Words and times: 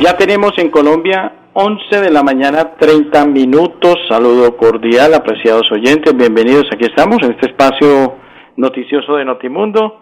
Ya 0.00 0.16
tenemos 0.16 0.52
en 0.58 0.70
Colombia 0.70 1.50
11 1.52 2.00
de 2.00 2.10
la 2.10 2.24
mañana 2.24 2.74
30 2.80 3.26
minutos. 3.26 3.96
Saludo 4.08 4.56
cordial, 4.56 5.14
apreciados 5.14 5.70
oyentes. 5.70 6.16
Bienvenidos. 6.16 6.64
Aquí 6.72 6.84
estamos 6.84 7.18
en 7.22 7.30
este 7.30 7.52
espacio 7.52 8.16
noticioso 8.56 9.14
de 9.14 9.24
Notimundo 9.24 10.00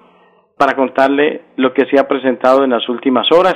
para 0.57 0.75
contarle 0.77 1.43
lo 1.57 1.75
que 1.75 1.85
se 1.91 2.01
ha 2.01 2.09
presentado 2.09 2.65
en 2.65 2.71
las 2.71 2.89
últimas 2.89 3.31
horas. 3.33 3.55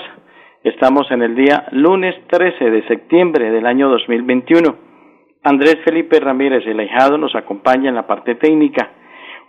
Estamos 0.62 1.10
en 1.10 1.22
el 1.22 1.34
día 1.34 1.68
lunes 1.72 2.14
13 2.28 2.70
de 2.70 2.86
septiembre 2.86 3.50
del 3.50 3.64
año 3.64 3.88
2021. 3.88 4.76
Andrés 5.42 5.78
Felipe 5.86 6.20
Ramírez, 6.20 6.66
el 6.66 6.80
ahijado, 6.80 7.16
nos 7.16 7.34
acompaña 7.34 7.88
en 7.88 7.94
la 7.94 8.06
parte 8.06 8.34
técnica. 8.34 8.90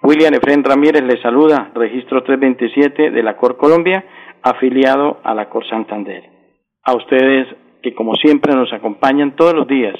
William 0.04 0.34
Efren 0.34 0.64
Ramírez 0.64 1.04
le 1.04 1.22
saluda, 1.22 1.70
registro 1.76 2.24
327 2.24 3.12
de 3.12 3.24
la 3.24 3.36
Cor 3.36 3.58
Colombia, 3.58 4.06
afiliado 4.42 5.20
a 5.26 5.34
la 5.34 5.50
Cor 5.50 5.68
Santander 5.68 6.37
a 6.88 6.96
ustedes 6.96 7.48
que 7.84 7.94
como 7.94 8.16
siempre 8.16 8.56
nos 8.56 8.72
acompañan 8.72 9.36
todos 9.36 9.54
los 9.54 9.68
días 9.68 9.94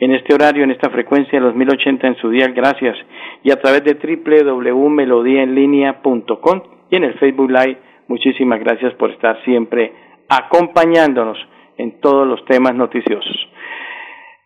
en 0.00 0.14
este 0.14 0.34
horario, 0.34 0.64
en 0.64 0.70
esta 0.70 0.88
frecuencia 0.88 1.38
de 1.38 1.44
los 1.44 1.54
1080 1.54 2.06
en 2.06 2.16
su 2.16 2.30
día, 2.30 2.48
gracias, 2.48 2.96
y 3.42 3.50
a 3.50 3.60
través 3.60 3.84
de 3.84 3.92
www.melodiaenlinea.com 3.94 6.62
y 6.90 6.96
en 6.96 7.04
el 7.04 7.12
Facebook 7.18 7.50
Live, 7.50 7.76
muchísimas 8.08 8.58
gracias 8.60 8.94
por 8.94 9.10
estar 9.10 9.38
siempre 9.44 9.92
acompañándonos 10.28 11.36
en 11.76 12.00
todos 12.00 12.26
los 12.26 12.42
temas 12.46 12.74
noticiosos. 12.74 13.36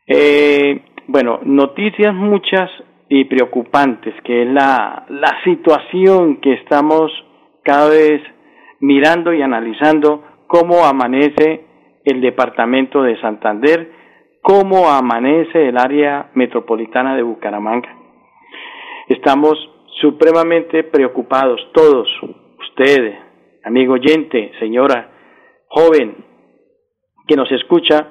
Eh, 0.06 0.80
bueno, 1.06 1.38
noticias 1.44 2.12
muchas 2.12 2.68
y 3.08 3.22
preocupantes, 3.24 4.14
que 4.24 4.42
es 4.42 4.48
la, 4.48 5.06
la 5.08 5.40
situación 5.44 6.40
que 6.40 6.54
estamos 6.54 7.12
cada 7.62 7.88
vez 7.88 8.20
mirando 8.80 9.32
y 9.32 9.42
analizando 9.42 10.24
cómo 10.48 10.84
amanece 10.84 11.67
el 12.04 12.20
departamento 12.20 13.02
de 13.02 13.20
Santander, 13.20 13.92
cómo 14.42 14.88
amanece 14.88 15.68
el 15.68 15.78
área 15.78 16.30
metropolitana 16.34 17.16
de 17.16 17.22
Bucaramanga. 17.22 17.94
Estamos 19.08 19.58
supremamente 20.00 20.84
preocupados 20.84 21.60
todos, 21.72 22.08
ustedes, 22.58 23.18
amigo 23.64 23.94
oyente, 23.94 24.52
señora, 24.58 25.10
joven, 25.68 26.24
que 27.26 27.36
nos 27.36 27.50
escucha, 27.52 28.08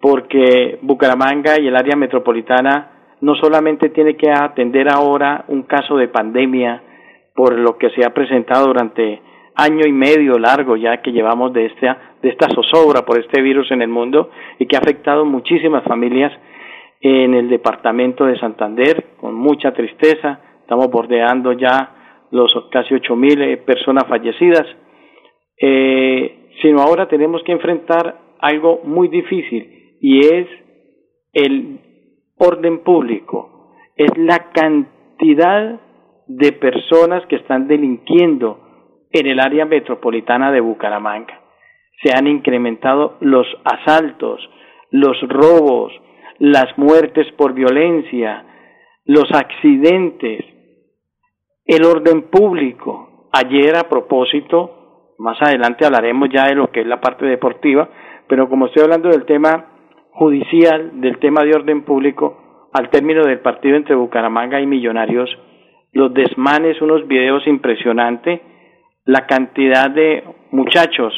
porque 0.00 0.78
Bucaramanga 0.82 1.60
y 1.60 1.66
el 1.66 1.76
área 1.76 1.96
metropolitana 1.96 3.16
no 3.20 3.34
solamente 3.34 3.90
tiene 3.90 4.16
que 4.16 4.30
atender 4.30 4.88
ahora 4.88 5.44
un 5.48 5.64
caso 5.64 5.96
de 5.96 6.08
pandemia 6.08 6.82
por 7.34 7.58
lo 7.58 7.78
que 7.78 7.90
se 7.90 8.04
ha 8.04 8.14
presentado 8.14 8.66
durante 8.66 9.20
año 9.58 9.84
y 9.86 9.92
medio 9.92 10.38
largo 10.38 10.76
ya 10.76 11.02
que 11.02 11.10
llevamos 11.10 11.52
de 11.52 11.66
esta, 11.66 12.14
de 12.22 12.28
esta 12.28 12.48
zozobra 12.54 13.04
por 13.04 13.18
este 13.18 13.42
virus 13.42 13.70
en 13.72 13.82
el 13.82 13.88
mundo 13.88 14.30
y 14.58 14.66
que 14.66 14.76
ha 14.76 14.78
afectado 14.78 15.24
muchísimas 15.24 15.82
familias 15.82 16.32
en 17.00 17.34
el 17.34 17.48
departamento 17.48 18.24
de 18.24 18.38
Santander 18.38 19.04
con 19.20 19.34
mucha 19.34 19.72
tristeza. 19.72 20.40
Estamos 20.60 20.88
bordeando 20.90 21.52
ya 21.52 22.26
los 22.30 22.52
casi 22.70 22.94
ocho 22.94 23.16
mil 23.16 23.42
eh, 23.42 23.56
personas 23.56 24.04
fallecidas. 24.08 24.64
Eh, 25.60 26.50
sino 26.62 26.80
ahora 26.80 27.08
tenemos 27.08 27.42
que 27.42 27.52
enfrentar 27.52 28.16
algo 28.38 28.82
muy 28.84 29.08
difícil 29.08 29.96
y 30.00 30.20
es 30.20 30.46
el 31.32 31.80
orden 32.36 32.84
público, 32.84 33.74
es 33.96 34.16
la 34.16 34.50
cantidad 34.52 35.80
de 36.28 36.52
personas 36.52 37.26
que 37.26 37.36
están 37.36 37.66
delinquiendo 37.66 38.67
en 39.12 39.26
el 39.26 39.40
área 39.40 39.64
metropolitana 39.64 40.52
de 40.52 40.60
Bucaramanga. 40.60 41.40
Se 42.02 42.16
han 42.16 42.26
incrementado 42.26 43.16
los 43.20 43.46
asaltos, 43.64 44.40
los 44.90 45.16
robos, 45.28 45.92
las 46.38 46.76
muertes 46.78 47.26
por 47.32 47.52
violencia, 47.52 48.44
los 49.04 49.30
accidentes, 49.32 50.44
el 51.64 51.84
orden 51.84 52.22
público. 52.30 53.28
Ayer 53.32 53.76
a 53.76 53.88
propósito, 53.88 55.14
más 55.18 55.40
adelante 55.42 55.84
hablaremos 55.84 56.28
ya 56.32 56.46
de 56.46 56.54
lo 56.54 56.70
que 56.70 56.80
es 56.80 56.86
la 56.86 57.00
parte 57.00 57.26
deportiva, 57.26 57.88
pero 58.28 58.48
como 58.48 58.66
estoy 58.66 58.84
hablando 58.84 59.08
del 59.08 59.24
tema 59.24 59.66
judicial, 60.12 61.00
del 61.00 61.18
tema 61.18 61.44
de 61.44 61.54
orden 61.54 61.84
público, 61.84 62.70
al 62.72 62.90
término 62.90 63.24
del 63.24 63.40
partido 63.40 63.76
entre 63.76 63.94
Bucaramanga 63.94 64.60
y 64.60 64.66
Millonarios, 64.66 65.30
los 65.92 66.12
desmanes, 66.12 66.80
unos 66.82 67.06
videos 67.08 67.46
impresionantes 67.46 68.40
la 69.08 69.26
cantidad 69.26 69.90
de 69.90 70.22
muchachos 70.50 71.14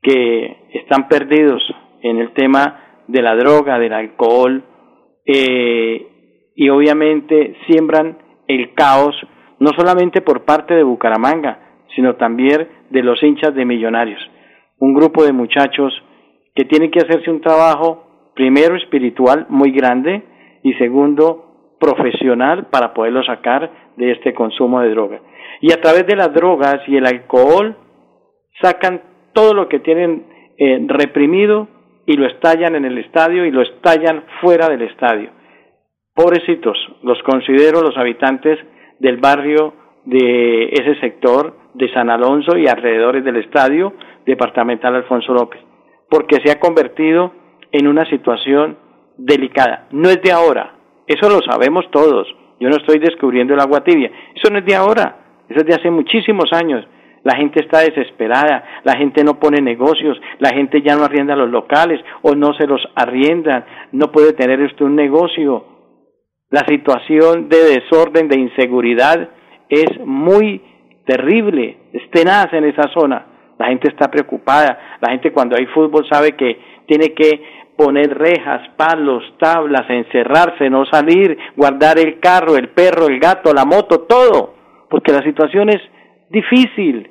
que 0.00 0.68
están 0.74 1.08
perdidos 1.08 1.60
en 2.02 2.18
el 2.18 2.32
tema 2.34 3.02
de 3.08 3.20
la 3.20 3.34
droga, 3.34 3.80
del 3.80 3.92
alcohol, 3.92 4.62
eh, 5.26 6.06
y 6.54 6.68
obviamente 6.68 7.56
siembran 7.66 8.16
el 8.46 8.74
caos, 8.74 9.16
no 9.58 9.70
solamente 9.76 10.20
por 10.20 10.44
parte 10.44 10.74
de 10.74 10.84
Bucaramanga, 10.84 11.82
sino 11.96 12.14
también 12.14 12.68
de 12.90 13.02
los 13.02 13.20
hinchas 13.24 13.56
de 13.56 13.64
millonarios. 13.64 14.20
Un 14.78 14.94
grupo 14.94 15.24
de 15.24 15.32
muchachos 15.32 15.92
que 16.54 16.64
tienen 16.64 16.92
que 16.92 17.00
hacerse 17.00 17.28
un 17.28 17.40
trabajo, 17.40 18.32
primero 18.36 18.76
espiritual 18.76 19.46
muy 19.48 19.72
grande 19.72 20.22
y 20.62 20.74
segundo 20.74 21.74
profesional 21.80 22.68
para 22.70 22.94
poderlo 22.94 23.24
sacar 23.24 23.89
de 24.00 24.12
este 24.12 24.34
consumo 24.34 24.80
de 24.80 24.90
droga 24.90 25.20
y 25.60 25.72
a 25.72 25.80
través 25.80 26.06
de 26.06 26.16
las 26.16 26.32
drogas 26.32 26.80
y 26.88 26.96
el 26.96 27.06
alcohol 27.06 27.76
sacan 28.60 29.02
todo 29.32 29.54
lo 29.54 29.68
que 29.68 29.80
tienen 29.80 30.26
eh, 30.58 30.84
reprimido 30.88 31.68
y 32.06 32.14
lo 32.14 32.26
estallan 32.26 32.74
en 32.74 32.84
el 32.86 32.98
estadio 32.98 33.44
y 33.44 33.50
lo 33.50 33.62
estallan 33.62 34.24
fuera 34.40 34.68
del 34.68 34.82
estadio. 34.82 35.30
Pobrecitos, 36.14 36.76
los 37.02 37.22
considero 37.22 37.82
los 37.82 37.96
habitantes 37.96 38.58
del 38.98 39.18
barrio 39.18 39.74
de 40.04 40.64
ese 40.64 40.98
sector 41.00 41.54
de 41.74 41.92
San 41.92 42.10
Alonso 42.10 42.56
y 42.56 42.66
alrededores 42.66 43.24
del 43.24 43.36
estadio 43.36 43.92
departamental 44.26 44.94
Alfonso 44.94 45.32
López, 45.32 45.60
porque 46.08 46.38
se 46.44 46.50
ha 46.50 46.58
convertido 46.58 47.32
en 47.70 47.86
una 47.86 48.04
situación 48.06 48.76
delicada. 49.16 49.86
No 49.92 50.08
es 50.08 50.20
de 50.22 50.32
ahora, 50.32 50.74
eso 51.06 51.28
lo 51.28 51.40
sabemos 51.42 51.88
todos. 51.90 52.26
Yo 52.60 52.68
no 52.68 52.76
estoy 52.76 52.98
descubriendo 52.98 53.54
el 53.54 53.60
agua 53.60 53.82
tibia, 53.82 54.10
eso 54.34 54.52
no 54.52 54.58
es 54.58 54.64
de 54.64 54.76
ahora. 54.76 55.16
Eso 55.50 55.60
es 55.60 55.66
de 55.66 55.74
hace 55.74 55.90
muchísimos 55.90 56.52
años. 56.52 56.86
La 57.24 57.36
gente 57.36 57.60
está 57.60 57.80
desesperada, 57.80 58.64
la 58.84 58.96
gente 58.96 59.22
no 59.24 59.38
pone 59.38 59.60
negocios, 59.60 60.18
la 60.38 60.50
gente 60.54 60.80
ya 60.80 60.96
no 60.96 61.04
arrienda 61.04 61.36
los 61.36 61.50
locales 61.50 62.00
o 62.22 62.34
no 62.34 62.54
se 62.54 62.66
los 62.66 62.80
arriendan, 62.94 63.64
no 63.92 64.10
puede 64.10 64.32
tener 64.32 64.60
esto 64.60 64.84
un 64.86 64.96
negocio. 64.96 65.66
La 66.50 66.64
situación 66.66 67.48
de 67.48 67.58
desorden, 67.58 68.28
de 68.28 68.40
inseguridad 68.40 69.28
es 69.68 70.00
muy 70.06 70.62
terrible, 71.04 71.78
es 71.92 72.08
tenaz 72.10 72.52
en 72.52 72.64
esa 72.64 72.88
zona. 72.94 73.26
La 73.58 73.66
gente 73.66 73.88
está 73.88 74.10
preocupada, 74.10 74.98
la 75.00 75.10
gente 75.10 75.32
cuando 75.32 75.56
hay 75.56 75.66
fútbol 75.66 76.06
sabe 76.08 76.32
que 76.32 76.58
tiene 76.86 77.12
que 77.12 77.42
poner 77.80 78.12
rejas, 78.16 78.68
palos, 78.76 79.24
tablas, 79.38 79.88
encerrarse, 79.88 80.68
no 80.68 80.84
salir, 80.84 81.38
guardar 81.56 81.98
el 81.98 82.20
carro, 82.20 82.56
el 82.56 82.68
perro, 82.68 83.06
el 83.06 83.18
gato, 83.18 83.54
la 83.54 83.64
moto, 83.64 84.02
todo. 84.02 84.54
Porque 84.90 85.12
la 85.12 85.22
situación 85.22 85.70
es 85.70 85.80
difícil, 86.28 87.08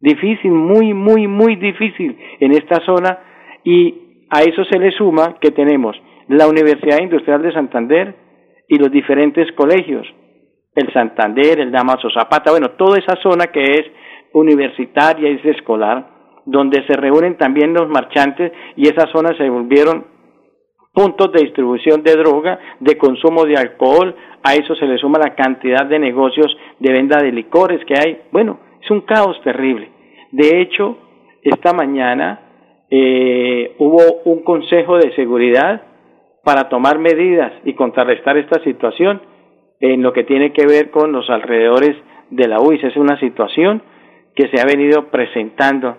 difícil, 0.00 0.50
muy, 0.50 0.94
muy, 0.94 1.28
muy 1.28 1.54
difícil 1.54 2.18
en 2.40 2.50
esta 2.52 2.84
zona. 2.84 3.20
Y 3.62 4.26
a 4.30 4.42
eso 4.42 4.64
se 4.64 4.80
le 4.80 4.90
suma 4.90 5.36
que 5.40 5.52
tenemos 5.52 5.96
la 6.26 6.48
Universidad 6.48 6.98
Industrial 7.00 7.40
de 7.42 7.52
Santander 7.52 8.16
y 8.68 8.78
los 8.78 8.90
diferentes 8.90 9.46
colegios, 9.52 10.06
el 10.74 10.92
Santander, 10.92 11.60
el 11.60 11.70
Damaso 11.70 12.08
Zapata, 12.10 12.50
bueno, 12.50 12.70
toda 12.70 12.98
esa 12.98 13.14
zona 13.22 13.46
que 13.46 13.62
es 13.62 13.86
universitaria 14.32 15.30
y 15.30 15.36
es 15.36 15.44
escolar, 15.56 16.19
donde 16.44 16.84
se 16.86 16.96
reúnen 16.96 17.36
también 17.36 17.74
los 17.74 17.88
marchantes 17.88 18.52
y 18.76 18.88
esas 18.88 19.10
zonas 19.10 19.36
se 19.36 19.48
volvieron 19.48 20.06
puntos 20.92 21.32
de 21.32 21.42
distribución 21.42 22.02
de 22.02 22.12
droga, 22.16 22.58
de 22.80 22.98
consumo 22.98 23.44
de 23.44 23.56
alcohol, 23.56 24.14
a 24.42 24.54
eso 24.54 24.74
se 24.74 24.86
le 24.86 24.98
suma 24.98 25.18
la 25.18 25.34
cantidad 25.34 25.86
de 25.86 25.98
negocios 25.98 26.56
de 26.78 26.92
venta 26.92 27.22
de 27.22 27.32
licores 27.32 27.84
que 27.84 27.94
hay. 27.94 28.22
Bueno, 28.32 28.58
es 28.82 28.90
un 28.90 29.02
caos 29.02 29.40
terrible. 29.42 29.90
De 30.32 30.60
hecho, 30.60 30.98
esta 31.42 31.72
mañana 31.72 32.40
eh, 32.90 33.76
hubo 33.78 34.22
un 34.24 34.42
consejo 34.42 34.96
de 34.96 35.14
seguridad 35.14 35.82
para 36.42 36.68
tomar 36.68 36.98
medidas 36.98 37.52
y 37.64 37.74
contrarrestar 37.74 38.36
esta 38.38 38.62
situación 38.64 39.20
en 39.80 40.02
lo 40.02 40.12
que 40.12 40.24
tiene 40.24 40.52
que 40.52 40.66
ver 40.66 40.90
con 40.90 41.12
los 41.12 41.28
alrededores 41.30 41.96
de 42.30 42.48
la 42.48 42.60
UIS. 42.60 42.84
Es 42.84 42.96
una 42.96 43.18
situación 43.18 43.82
que 44.34 44.48
se 44.48 44.60
ha 44.60 44.64
venido 44.64 45.10
presentando. 45.10 45.96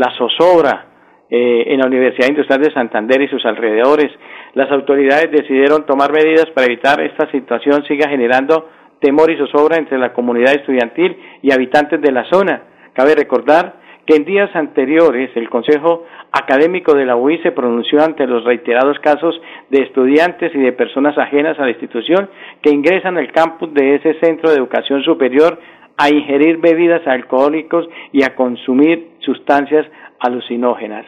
La 0.00 0.10
zozobra 0.16 0.86
eh, 1.28 1.64
en 1.66 1.78
la 1.78 1.86
Universidad 1.86 2.30
Industrial 2.30 2.62
de 2.62 2.72
Santander 2.72 3.20
y 3.20 3.28
sus 3.28 3.44
alrededores. 3.44 4.10
Las 4.54 4.70
autoridades 4.72 5.30
decidieron 5.30 5.84
tomar 5.84 6.10
medidas 6.10 6.46
para 6.54 6.68
evitar 6.68 7.02
esta 7.02 7.30
situación 7.30 7.84
siga 7.84 8.08
generando 8.08 8.66
temor 8.98 9.30
y 9.30 9.36
zozobra 9.36 9.76
entre 9.76 9.98
la 9.98 10.14
comunidad 10.14 10.54
estudiantil 10.54 11.18
y 11.42 11.52
habitantes 11.52 12.00
de 12.00 12.12
la 12.12 12.24
zona. 12.30 12.62
Cabe 12.94 13.14
recordar 13.14 13.74
que 14.06 14.16
en 14.16 14.24
días 14.24 14.48
anteriores 14.56 15.30
el 15.34 15.50
Consejo 15.50 16.06
Académico 16.32 16.94
de 16.94 17.04
la 17.04 17.16
UI 17.16 17.36
se 17.42 17.52
pronunció 17.52 18.02
ante 18.02 18.26
los 18.26 18.42
reiterados 18.44 18.98
casos 19.00 19.38
de 19.68 19.82
estudiantes 19.82 20.50
y 20.54 20.60
de 20.60 20.72
personas 20.72 21.18
ajenas 21.18 21.58
a 21.58 21.64
la 21.64 21.72
institución 21.72 22.30
que 22.62 22.70
ingresan 22.70 23.18
al 23.18 23.30
campus 23.32 23.74
de 23.74 23.96
ese 23.96 24.14
centro 24.20 24.48
de 24.48 24.56
educación 24.56 25.02
superior 25.02 25.60
a 25.98 26.08
ingerir 26.08 26.56
bebidas 26.56 27.06
alcohólicas 27.06 27.84
y 28.12 28.22
a 28.22 28.34
consumir 28.34 29.09
sustancias 29.20 29.86
alucinógenas 30.18 31.06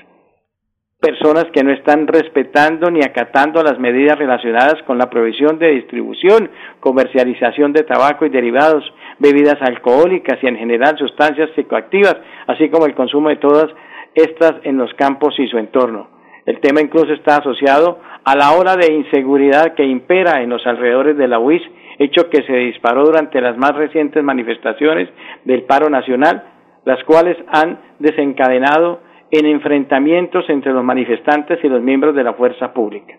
personas 1.03 1.47
que 1.53 1.65
no 1.65 1.73
están 1.73 2.07
respetando 2.07 2.89
ni 2.89 3.01
acatando 3.03 3.61
las 3.65 3.77
medidas 3.81 4.17
relacionadas 4.17 4.81
con 4.87 4.99
la 4.99 5.11
provisión 5.11 5.59
de 5.59 5.73
distribución, 5.73 6.49
comercialización 6.79 7.73
de 7.73 7.83
tabaco 7.83 8.25
y 8.25 8.29
derivados, 8.29 8.85
bebidas 9.19 9.61
alcohólicas 9.61 10.39
y 10.41 10.47
en 10.47 10.57
general 10.57 10.97
sustancias 10.97 11.51
psicoactivas, 11.57 12.17
así 12.47 12.71
como 12.71 12.87
el 12.87 12.95
consumo 12.95 13.31
de 13.31 13.37
todas 13.37 13.67
estas 14.15 14.55
en 14.63 14.79
los 14.79 14.95
campos 14.95 15.35
y 15.41 15.49
su 15.49 15.59
entorno. 15.59 16.09
El 16.47 16.61
tema 16.61 16.81
incluso 16.81 17.13
está 17.13 17.39
asociado 17.39 17.99
a 18.25 18.37
la 18.37 18.53
ola 18.53 18.77
de 18.77 18.93
inseguridad 18.93 19.75
que 19.75 19.85
impera 19.85 20.41
en 20.41 20.51
los 20.51 20.65
alrededores 20.69 21.17
de 21.17 21.27
la 21.27 21.41
UIS, 21.41 21.63
hecho 21.99 22.31
que 22.31 22.45
se 22.45 22.57
disparó 22.57 23.07
durante 23.07 23.41
las 23.41 23.57
más 23.57 23.75
recientes 23.75 24.23
manifestaciones 24.23 25.09
del 25.45 25.65
paro 25.65 25.91
nacional, 25.91 26.45
las 26.85 27.03
cuales 27.05 27.37
han 27.49 27.79
desencadenado 27.99 29.01
en 29.31 29.47
enfrentamientos 29.47 30.45
entre 30.49 30.73
los 30.73 30.85
manifestantes 30.85 31.59
y 31.63 31.69
los 31.69 31.81
miembros 31.83 32.15
de 32.15 32.25
la 32.25 32.35
fuerza 32.35 32.73
pública. 32.73 33.15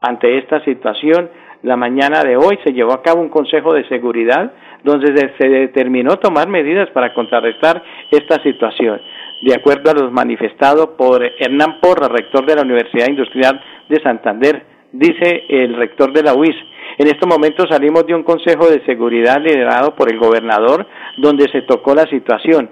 Ante 0.00 0.38
esta 0.38 0.62
situación, 0.64 1.30
la 1.62 1.76
mañana 1.76 2.22
de 2.22 2.36
hoy 2.36 2.58
se 2.64 2.72
llevó 2.72 2.92
a 2.92 3.02
cabo 3.02 3.20
un 3.20 3.30
Consejo 3.30 3.72
de 3.72 3.88
Seguridad 3.88 4.52
donde 4.84 5.32
se 5.38 5.48
determinó 5.48 6.16
tomar 6.16 6.48
medidas 6.48 6.88
para 6.90 7.12
contrarrestar 7.12 7.82
esta 8.12 8.40
situación. 8.42 9.00
De 9.42 9.54
acuerdo 9.54 9.90
a 9.90 9.94
los 9.94 10.12
manifestados 10.12 10.90
por 10.96 11.24
Hernán 11.24 11.80
Porra, 11.80 12.08
rector 12.08 12.46
de 12.46 12.54
la 12.54 12.62
Universidad 12.62 13.08
Industrial 13.08 13.60
de 13.88 14.00
Santander, 14.00 14.62
dice 14.92 15.44
el 15.48 15.74
rector 15.74 16.12
de 16.12 16.22
la 16.22 16.34
UIS, 16.34 16.56
en 16.98 17.08
estos 17.08 17.28
momentos 17.28 17.66
salimos 17.68 18.06
de 18.06 18.14
un 18.14 18.22
Consejo 18.22 18.68
de 18.68 18.84
Seguridad 18.86 19.40
liderado 19.40 19.94
por 19.96 20.10
el 20.10 20.18
gobernador 20.18 20.86
donde 21.18 21.48
se 21.50 21.62
tocó 21.62 21.94
la 21.94 22.04
situación 22.04 22.70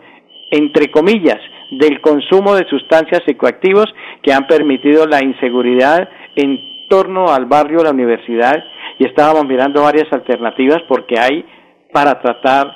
entre 0.54 0.90
comillas, 0.90 1.40
del 1.72 2.00
consumo 2.00 2.54
de 2.54 2.66
sustancias 2.68 3.22
psicoactivos 3.26 3.86
que 4.22 4.32
han 4.32 4.46
permitido 4.46 5.06
la 5.06 5.22
inseguridad 5.22 6.08
en 6.36 6.60
torno 6.88 7.26
al 7.28 7.46
barrio 7.46 7.82
la 7.82 7.90
universidad 7.90 8.62
y 8.98 9.06
estábamos 9.06 9.46
mirando 9.46 9.82
varias 9.82 10.12
alternativas 10.12 10.78
porque 10.88 11.18
hay 11.18 11.44
para 11.92 12.20
tratar 12.20 12.70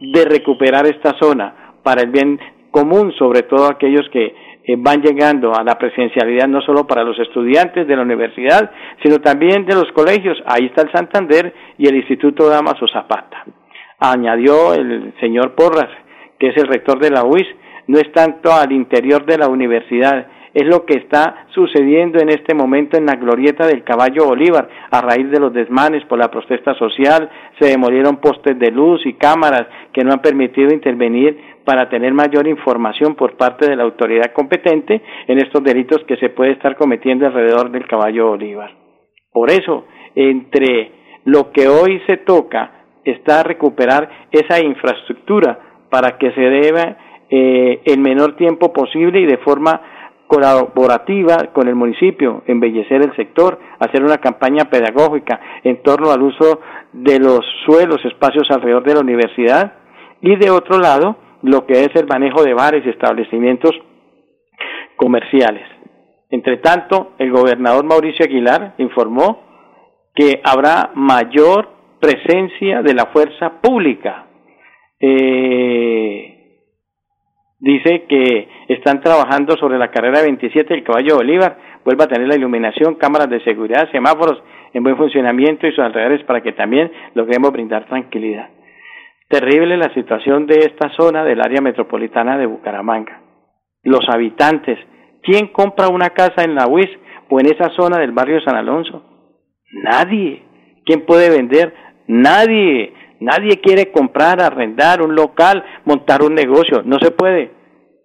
de 0.00 0.24
recuperar 0.24 0.86
esta 0.86 1.14
zona 1.20 1.76
para 1.82 2.02
el 2.02 2.10
bien 2.10 2.38
común, 2.70 3.12
sobre 3.18 3.42
todo 3.42 3.66
aquellos 3.66 4.08
que 4.12 4.34
eh, 4.64 4.76
van 4.76 5.00
llegando 5.00 5.54
a 5.54 5.64
la 5.64 5.78
presencialidad 5.78 6.48
no 6.48 6.60
solo 6.60 6.86
para 6.86 7.02
los 7.02 7.18
estudiantes 7.18 7.86
de 7.86 7.96
la 7.96 8.02
universidad, 8.02 8.70
sino 9.02 9.18
también 9.20 9.64
de 9.64 9.74
los 9.74 9.90
colegios. 9.92 10.36
Ahí 10.44 10.66
está 10.66 10.82
el 10.82 10.92
Santander 10.92 11.54
y 11.78 11.86
el 11.86 11.96
Instituto 11.96 12.48
Damaso 12.48 12.86
Zapata. 12.88 13.44
Añadió 13.98 14.74
el 14.74 15.14
señor 15.20 15.54
Porras 15.54 15.88
que 16.42 16.48
es 16.48 16.56
el 16.56 16.66
rector 16.66 16.98
de 16.98 17.10
la 17.10 17.22
UIS, 17.22 17.46
no 17.86 17.98
es 17.98 18.10
tanto 18.10 18.52
al 18.52 18.72
interior 18.72 19.24
de 19.24 19.38
la 19.38 19.46
universidad, 19.46 20.26
es 20.52 20.66
lo 20.66 20.84
que 20.84 20.98
está 20.98 21.46
sucediendo 21.54 22.18
en 22.18 22.30
este 22.30 22.52
momento 22.52 22.98
en 22.98 23.06
la 23.06 23.14
glorieta 23.14 23.64
del 23.64 23.84
caballo 23.84 24.26
Bolívar. 24.26 24.68
A 24.90 25.00
raíz 25.02 25.30
de 25.30 25.38
los 25.38 25.52
desmanes 25.52 26.04
por 26.06 26.18
la 26.18 26.32
protesta 26.32 26.74
social, 26.74 27.30
se 27.60 27.68
demolieron 27.68 28.16
postes 28.16 28.58
de 28.58 28.72
luz 28.72 29.06
y 29.06 29.12
cámaras 29.12 29.68
que 29.92 30.02
no 30.02 30.12
han 30.12 30.20
permitido 30.20 30.74
intervenir 30.74 31.38
para 31.64 31.88
tener 31.88 32.12
mayor 32.12 32.48
información 32.48 33.14
por 33.14 33.36
parte 33.36 33.70
de 33.70 33.76
la 33.76 33.84
autoridad 33.84 34.32
competente 34.32 35.00
en 35.28 35.38
estos 35.38 35.62
delitos 35.62 36.02
que 36.08 36.16
se 36.16 36.30
puede 36.30 36.50
estar 36.50 36.74
cometiendo 36.74 37.24
alrededor 37.24 37.70
del 37.70 37.86
caballo 37.86 38.30
Bolívar. 38.30 38.72
Por 39.32 39.48
eso, 39.48 39.84
entre 40.16 40.90
lo 41.24 41.52
que 41.52 41.68
hoy 41.68 42.02
se 42.08 42.16
toca 42.16 42.82
está 43.04 43.44
recuperar 43.44 44.26
esa 44.32 44.60
infraestructura 44.60 45.71
para 45.92 46.16
que 46.16 46.32
se 46.32 46.40
deba 46.40 46.96
eh, 47.28 47.82
el 47.84 48.00
menor 48.00 48.34
tiempo 48.36 48.72
posible 48.72 49.20
y 49.20 49.26
de 49.26 49.36
forma 49.36 49.78
colaborativa 50.26 51.50
con 51.52 51.68
el 51.68 51.74
municipio, 51.74 52.42
embellecer 52.46 53.02
el 53.02 53.14
sector, 53.14 53.58
hacer 53.78 54.02
una 54.02 54.16
campaña 54.16 54.70
pedagógica 54.70 55.38
en 55.62 55.82
torno 55.82 56.10
al 56.10 56.22
uso 56.22 56.60
de 56.94 57.18
los 57.18 57.40
suelos, 57.66 58.02
espacios 58.06 58.50
alrededor 58.50 58.84
de 58.84 58.94
la 58.94 59.00
universidad 59.00 59.74
y 60.22 60.34
de 60.36 60.50
otro 60.50 60.78
lado 60.78 61.16
lo 61.42 61.66
que 61.66 61.74
es 61.84 61.90
el 61.94 62.06
manejo 62.06 62.42
de 62.42 62.54
bares 62.54 62.86
y 62.86 62.88
establecimientos 62.88 63.72
comerciales. 64.96 65.68
Entre 66.30 66.56
tanto, 66.56 67.12
el 67.18 67.30
gobernador 67.30 67.84
Mauricio 67.84 68.24
Aguilar 68.24 68.76
informó 68.78 69.42
que 70.14 70.40
habrá 70.42 70.92
mayor 70.94 71.68
presencia 72.00 72.80
de 72.80 72.94
la 72.94 73.10
fuerza 73.12 73.60
pública 73.60 74.28
eh, 75.02 76.32
dice 77.58 78.04
que 78.08 78.48
están 78.68 79.00
trabajando 79.00 79.56
sobre 79.56 79.76
la 79.76 79.90
carrera 79.90 80.22
27 80.22 80.72
del 80.72 80.84
caballo 80.84 81.16
Bolívar, 81.16 81.58
vuelva 81.84 82.04
a 82.04 82.08
tener 82.08 82.28
la 82.28 82.36
iluminación, 82.36 82.94
cámaras 82.94 83.28
de 83.28 83.42
seguridad, 83.42 83.90
semáforos 83.90 84.42
en 84.72 84.82
buen 84.82 84.96
funcionamiento 84.96 85.66
y 85.66 85.70
sus 85.70 85.84
alrededores 85.84 86.24
para 86.24 86.40
que 86.40 86.52
también 86.52 86.90
logremos 87.14 87.52
brindar 87.52 87.86
tranquilidad. 87.86 88.50
Terrible 89.28 89.76
la 89.76 89.92
situación 89.92 90.46
de 90.46 90.58
esta 90.58 90.90
zona 90.90 91.24
del 91.24 91.40
área 91.40 91.60
metropolitana 91.60 92.38
de 92.38 92.46
Bucaramanga. 92.46 93.20
Los 93.82 94.08
habitantes, 94.08 94.78
¿quién 95.22 95.48
compra 95.48 95.88
una 95.88 96.10
casa 96.10 96.44
en 96.44 96.54
la 96.54 96.68
UIS 96.68 96.90
o 97.28 97.40
en 97.40 97.46
esa 97.46 97.70
zona 97.70 97.98
del 97.98 98.12
barrio 98.12 98.40
San 98.42 98.54
Alonso? 98.54 99.02
Nadie. 99.72 100.42
¿Quién 100.84 101.04
puede 101.06 101.30
vender? 101.30 101.74
Nadie. 102.06 102.92
Nadie 103.22 103.60
quiere 103.60 103.92
comprar, 103.92 104.40
arrendar 104.40 105.00
un 105.02 105.14
local, 105.14 105.64
montar 105.84 106.22
un 106.22 106.34
negocio. 106.34 106.82
No 106.84 106.98
se 107.00 107.12
puede. 107.12 107.52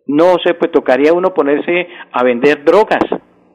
No 0.05 0.35
se 0.43 0.53
puede. 0.53 0.71
Tocaría 0.71 1.13
uno 1.13 1.33
ponerse 1.33 1.87
a 2.11 2.23
vender 2.23 2.63
drogas, 2.63 3.03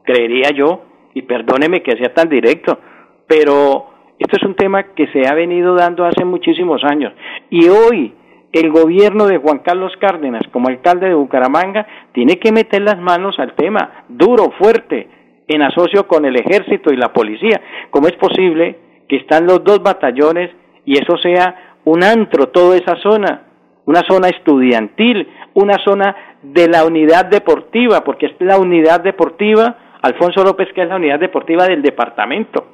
creería 0.04 0.50
yo. 0.50 0.82
Y 1.14 1.22
perdóneme 1.22 1.82
que 1.82 1.96
sea 1.96 2.12
tan 2.14 2.28
directo. 2.28 2.78
Pero 3.26 3.86
esto 4.18 4.36
es 4.36 4.42
un 4.44 4.56
tema 4.56 4.94
que 4.94 5.06
se 5.08 5.28
ha 5.28 5.34
venido 5.34 5.74
dando 5.74 6.04
hace 6.04 6.24
muchísimos 6.24 6.82
años. 6.84 7.12
Y 7.50 7.68
hoy 7.68 8.14
el 8.52 8.70
gobierno 8.70 9.26
de 9.26 9.38
Juan 9.38 9.60
Carlos 9.60 9.92
Cárdenas, 9.98 10.42
como 10.52 10.68
alcalde 10.68 11.08
de 11.08 11.14
Bucaramanga, 11.14 11.86
tiene 12.12 12.38
que 12.38 12.52
meter 12.52 12.82
las 12.82 12.98
manos 12.98 13.38
al 13.38 13.54
tema, 13.54 14.04
duro, 14.08 14.52
fuerte, 14.58 15.08
en 15.48 15.62
asocio 15.62 16.06
con 16.06 16.24
el 16.24 16.36
ejército 16.36 16.92
y 16.92 16.96
la 16.96 17.12
policía. 17.12 17.60
¿Cómo 17.90 18.08
es 18.08 18.16
posible 18.16 18.78
que 19.08 19.16
están 19.16 19.46
los 19.46 19.64
dos 19.64 19.82
batallones 19.82 20.50
y 20.84 20.94
eso 20.94 21.16
sea 21.16 21.78
un 21.84 22.02
antro, 22.02 22.48
toda 22.48 22.76
esa 22.76 22.96
zona, 22.96 23.42
una 23.86 24.00
zona 24.08 24.28
estudiantil, 24.28 25.28
una 25.54 25.78
zona 25.84 26.14
de 26.42 26.68
la 26.68 26.84
unidad 26.84 27.26
deportiva, 27.26 28.02
porque 28.04 28.26
es 28.26 28.32
la 28.40 28.58
unidad 28.58 29.00
deportiva, 29.00 29.76
Alfonso 30.02 30.42
López, 30.44 30.68
que 30.74 30.82
es 30.82 30.88
la 30.88 30.96
unidad 30.96 31.20
deportiva 31.20 31.64
del 31.66 31.82
departamento, 31.82 32.66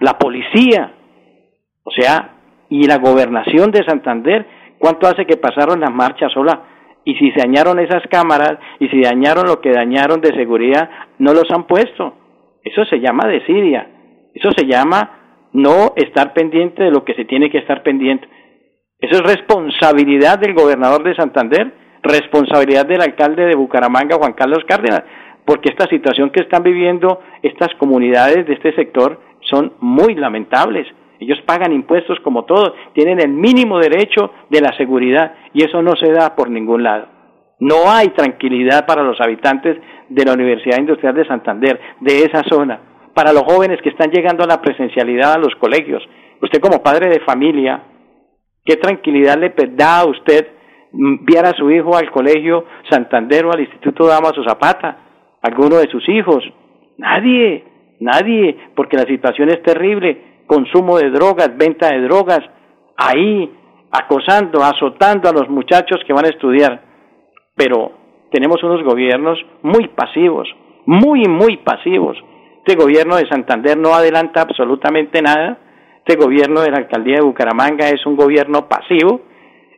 la 0.00 0.18
policía, 0.18 0.92
o 1.82 1.90
sea, 1.90 2.34
y 2.68 2.86
la 2.86 2.98
gobernación 2.98 3.70
de 3.70 3.84
Santander, 3.84 4.46
¿cuánto 4.78 5.06
hace 5.06 5.26
que 5.26 5.36
pasaron 5.36 5.80
las 5.80 5.92
marchas 5.92 6.32
sola? 6.32 6.62
Y 7.04 7.14
si 7.14 7.30
se 7.30 7.40
dañaron 7.40 7.78
esas 7.78 8.02
cámaras 8.10 8.58
y 8.78 8.88
si 8.88 9.00
dañaron 9.00 9.46
lo 9.46 9.60
que 9.60 9.72
dañaron 9.72 10.20
de 10.20 10.34
seguridad, 10.34 10.90
no 11.18 11.32
los 11.32 11.50
han 11.50 11.64
puesto. 11.64 12.14
Eso 12.62 12.84
se 12.84 13.00
llama 13.00 13.26
desidia, 13.26 13.88
eso 14.34 14.50
se 14.54 14.66
llama 14.66 15.17
no 15.62 15.92
estar 15.96 16.32
pendiente 16.32 16.84
de 16.84 16.90
lo 16.90 17.04
que 17.04 17.14
se 17.14 17.24
tiene 17.24 17.50
que 17.50 17.58
estar 17.58 17.82
pendiente. 17.82 18.28
Eso 19.00 19.16
es 19.16 19.22
responsabilidad 19.22 20.38
del 20.38 20.54
gobernador 20.54 21.02
de 21.04 21.14
Santander, 21.14 21.72
responsabilidad 22.02 22.86
del 22.86 23.02
alcalde 23.02 23.44
de 23.44 23.54
Bucaramanga, 23.54 24.16
Juan 24.16 24.32
Carlos 24.32 24.64
Cárdenas, 24.66 25.02
porque 25.44 25.70
esta 25.70 25.86
situación 25.86 26.30
que 26.30 26.42
están 26.42 26.62
viviendo 26.62 27.20
estas 27.42 27.74
comunidades 27.78 28.46
de 28.46 28.54
este 28.54 28.74
sector 28.74 29.20
son 29.40 29.74
muy 29.80 30.14
lamentables. 30.14 30.86
Ellos 31.20 31.38
pagan 31.46 31.72
impuestos 31.72 32.18
como 32.20 32.44
todos, 32.44 32.72
tienen 32.92 33.20
el 33.20 33.30
mínimo 33.30 33.78
derecho 33.78 34.30
de 34.50 34.60
la 34.60 34.76
seguridad 34.76 35.34
y 35.52 35.64
eso 35.64 35.82
no 35.82 35.96
se 35.96 36.12
da 36.12 36.36
por 36.36 36.50
ningún 36.50 36.82
lado. 36.82 37.06
No 37.60 37.90
hay 37.90 38.08
tranquilidad 38.10 38.86
para 38.86 39.02
los 39.02 39.20
habitantes 39.20 39.78
de 40.08 40.24
la 40.24 40.32
Universidad 40.32 40.78
Industrial 40.78 41.14
de 41.14 41.26
Santander, 41.26 41.80
de 42.00 42.22
esa 42.22 42.44
zona, 42.44 42.80
para 43.18 43.32
los 43.32 43.42
jóvenes 43.42 43.82
que 43.82 43.88
están 43.88 44.12
llegando 44.12 44.44
a 44.44 44.46
la 44.46 44.62
presencialidad 44.62 45.32
a 45.32 45.38
los 45.38 45.52
colegios. 45.56 46.00
Usted 46.40 46.60
como 46.60 46.84
padre 46.84 47.10
de 47.10 47.18
familia, 47.18 47.82
¿qué 48.64 48.76
tranquilidad 48.76 49.36
le 49.36 49.52
da 49.74 50.02
a 50.02 50.08
usted 50.08 50.46
enviar 50.92 51.46
a 51.46 51.56
su 51.56 51.68
hijo 51.68 51.96
al 51.96 52.12
colegio 52.12 52.64
Santander 52.88 53.44
o 53.44 53.52
al 53.52 53.58
Instituto 53.58 54.06
Damaso 54.06 54.44
Zapata? 54.44 54.98
¿Alguno 55.42 55.78
de 55.78 55.90
sus 55.90 56.08
hijos? 56.08 56.44
Nadie, 56.96 57.64
nadie, 57.98 58.56
porque 58.76 58.96
la 58.96 59.02
situación 59.02 59.48
es 59.48 59.64
terrible. 59.64 60.44
Consumo 60.46 60.96
de 60.96 61.10
drogas, 61.10 61.50
venta 61.56 61.88
de 61.88 62.02
drogas, 62.02 62.42
ahí 62.96 63.50
acosando, 63.90 64.62
azotando 64.62 65.28
a 65.28 65.32
los 65.32 65.48
muchachos 65.48 65.98
que 66.06 66.12
van 66.12 66.26
a 66.26 66.30
estudiar. 66.30 66.82
Pero 67.56 67.90
tenemos 68.30 68.62
unos 68.62 68.84
gobiernos 68.84 69.44
muy 69.62 69.88
pasivos, 69.88 70.48
muy, 70.86 71.24
muy 71.24 71.56
pasivos. 71.56 72.16
Este 72.68 72.84
gobierno 72.84 73.16
de 73.16 73.26
Santander 73.26 73.78
no 73.78 73.94
adelanta 73.94 74.42
absolutamente 74.42 75.22
nada. 75.22 75.56
Este 76.04 76.22
gobierno 76.22 76.60
de 76.60 76.70
la 76.70 76.76
alcaldía 76.76 77.14
de 77.14 77.22
Bucaramanga 77.22 77.88
es 77.88 78.04
un 78.04 78.14
gobierno 78.14 78.68
pasivo 78.68 79.22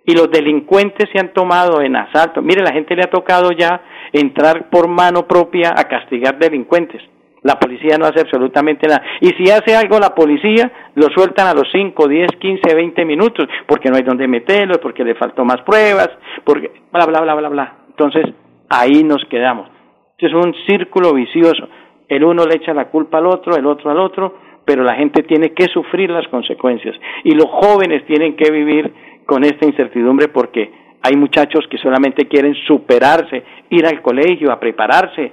y 0.05 0.13
los 0.13 0.29
delincuentes 0.29 1.09
se 1.13 1.21
han 1.21 1.33
tomado 1.33 1.83
en 1.83 1.95
asalto. 1.95 2.43
Mire, 2.43 2.65
la 2.65 2.73
gente 2.73 2.97
le 2.97 3.03
ha 3.05 3.09
tocado 3.09 3.53
ya 3.53 3.81
entrar 4.13 4.71
por 4.71 4.89
mano 4.89 5.29
propia 5.29 5.73
a 5.77 5.85
castigar 5.85 6.37
delincuentes. 6.41 7.01
La 7.43 7.61
policía 7.61 7.97
no 7.97 8.07
hace 8.07 8.23
absolutamente 8.23 8.89
nada. 8.89 9.05
Y 9.21 9.29
si 9.35 9.49
hace 9.53 9.77
algo 9.77 10.01
la 10.01 10.13
policía, 10.13 10.73
lo 10.97 11.11
sueltan 11.15 11.47
a 11.47 11.55
los 11.55 11.69
5, 11.71 12.09
10, 12.09 12.27
15, 12.41 12.75
20 12.75 13.05
minutos, 13.05 13.47
porque 13.69 13.89
no 13.89 13.99
hay 13.99 14.03
donde 14.03 14.27
meterlo, 14.27 14.81
porque 14.83 15.05
le 15.05 15.15
faltó 15.15 15.45
más 15.45 15.63
pruebas, 15.63 16.11
porque 16.43 16.73
bla, 16.91 17.07
bla, 17.07 17.21
bla, 17.21 17.35
bla, 17.37 17.49
bla. 17.51 17.75
Entonces, 17.89 18.35
ahí 18.69 19.05
nos 19.05 19.25
quedamos. 19.27 19.69
Es 20.19 20.35
un 20.35 20.53
círculo 20.67 21.15
vicioso. 21.15 21.69
El 22.11 22.25
uno 22.25 22.45
le 22.45 22.57
echa 22.57 22.75
la 22.75 22.91
culpa 22.91 23.19
al 23.19 23.27
otro, 23.27 23.57
el 23.57 23.65
otro 23.65 23.89
al 23.89 24.01
otro, 24.01 24.35
pero 24.65 24.83
la 24.83 24.97
gente 24.97 25.23
tiene 25.23 25.55
que 25.55 25.69
sufrir 25.69 26.11
las 26.11 26.27
consecuencias. 26.27 26.97
Y 27.23 27.37
los 27.37 27.47
jóvenes 27.47 28.05
tienen 28.05 28.35
que 28.37 28.51
vivir 28.51 28.93
con 29.25 29.45
esta 29.45 29.65
incertidumbre 29.65 30.27
porque 30.27 30.73
hay 31.03 31.15
muchachos 31.15 31.65
que 31.71 31.79
solamente 31.79 32.27
quieren 32.27 32.55
superarse, 32.67 33.45
ir 33.71 33.87
al 33.87 34.03
colegio, 34.03 34.51
a 34.51 34.59
prepararse. 34.59 35.33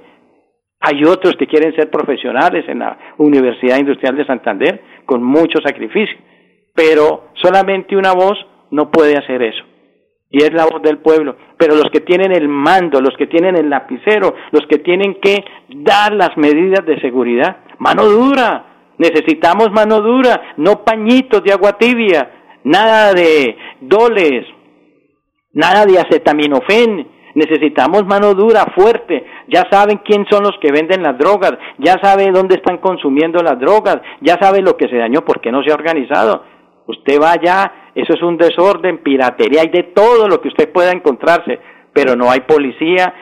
Hay 0.80 1.02
otros 1.02 1.34
que 1.36 1.48
quieren 1.48 1.74
ser 1.74 1.90
profesionales 1.90 2.64
en 2.68 2.78
la 2.78 2.96
Universidad 3.18 3.78
Industrial 3.78 4.16
de 4.16 4.24
Santander 4.24 4.80
con 5.04 5.20
mucho 5.20 5.58
sacrificio. 5.60 6.16
Pero 6.76 7.30
solamente 7.34 7.96
una 7.96 8.12
voz 8.12 8.38
no 8.70 8.88
puede 8.88 9.18
hacer 9.18 9.42
eso 9.42 9.67
y 10.30 10.42
es 10.42 10.52
la 10.52 10.64
voz 10.64 10.82
del 10.82 10.98
pueblo, 10.98 11.36
pero 11.56 11.74
los 11.74 11.90
que 11.90 12.00
tienen 12.00 12.32
el 12.32 12.48
mando, 12.48 13.00
los 13.00 13.16
que 13.16 13.26
tienen 13.26 13.56
el 13.56 13.70
lapicero, 13.70 14.34
los 14.50 14.66
que 14.68 14.78
tienen 14.78 15.16
que 15.20 15.42
dar 15.68 16.12
las 16.12 16.36
medidas 16.36 16.84
de 16.84 17.00
seguridad, 17.00 17.58
mano 17.78 18.04
dura, 18.04 18.64
necesitamos 18.98 19.70
mano 19.70 20.00
dura, 20.00 20.54
no 20.58 20.84
pañitos 20.84 21.42
de 21.42 21.52
agua 21.52 21.78
tibia, 21.78 22.30
nada 22.64 23.14
de 23.14 23.56
doles, 23.80 24.46
nada 25.52 25.86
de 25.86 25.98
acetaminofén, 25.98 27.08
necesitamos 27.34 28.04
mano 28.04 28.34
dura, 28.34 28.66
fuerte, 28.74 29.24
ya 29.48 29.64
saben 29.70 30.00
quién 30.04 30.26
son 30.28 30.42
los 30.42 30.58
que 30.60 30.72
venden 30.72 31.02
las 31.02 31.16
drogas, 31.16 31.52
ya 31.78 31.96
saben 32.02 32.34
dónde 32.34 32.56
están 32.56 32.78
consumiendo 32.78 33.42
las 33.42 33.58
drogas, 33.58 33.98
ya 34.20 34.36
saben 34.40 34.64
lo 34.64 34.76
que 34.76 34.88
se 34.88 34.96
dañó, 34.96 35.24
porque 35.24 35.50
no 35.50 35.62
se 35.62 35.70
ha 35.70 35.74
organizado. 35.74 36.57
Usted 36.88 37.20
vaya 37.20 37.88
eso 37.98 38.14
es 38.14 38.22
un 38.22 38.36
desorden, 38.36 38.98
piratería, 38.98 39.62
hay 39.62 39.70
de 39.70 39.92
todo 39.92 40.28
lo 40.28 40.40
que 40.40 40.46
usted 40.46 40.70
pueda 40.70 40.92
encontrarse, 40.92 41.58
pero 41.92 42.14
no 42.14 42.30
hay 42.30 42.40
policía, 42.42 43.12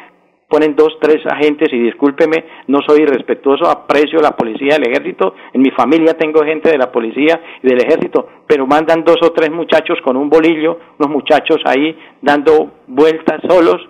ponen 0.50 0.76
dos, 0.76 0.98
tres 1.00 1.24
agentes 1.24 1.72
y 1.72 1.78
discúlpeme, 1.78 2.44
no 2.66 2.80
soy 2.86 3.04
irrespetuoso, 3.04 3.70
aprecio 3.70 4.20
la 4.20 4.36
policía 4.36 4.74
del 4.74 4.90
ejército, 4.90 5.34
en 5.54 5.62
mi 5.62 5.70
familia 5.70 6.12
tengo 6.12 6.44
gente 6.44 6.70
de 6.70 6.76
la 6.76 6.92
policía 6.92 7.40
y 7.62 7.68
del 7.68 7.78
ejército, 7.78 8.28
pero 8.46 8.66
mandan 8.66 9.02
dos 9.02 9.16
o 9.22 9.32
tres 9.32 9.50
muchachos 9.50 9.98
con 10.04 10.18
un 10.18 10.28
bolillo, 10.28 10.78
unos 10.98 11.10
muchachos 11.10 11.56
ahí 11.64 11.98
dando 12.20 12.72
vueltas 12.86 13.40
solos, 13.48 13.80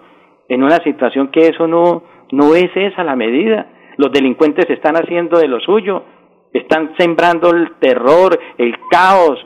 en 0.49 0.63
una 0.63 0.77
situación 0.85 1.33
que 1.33 1.49
eso 1.49 1.67
no, 1.67 2.05
no 2.31 2.55
es 2.55 2.71
esa 2.77 3.03
la 3.03 3.17
medida. 3.17 3.73
Los 3.97 4.13
delincuentes 4.13 4.71
están 4.71 4.95
haciendo 4.95 5.41
de 5.41 5.49
lo 5.49 5.59
suyo, 5.59 6.05
están 6.53 6.95
sembrando 6.97 7.51
el 7.51 7.73
terror, 7.81 8.39
el 8.57 8.77
caos, 8.89 9.45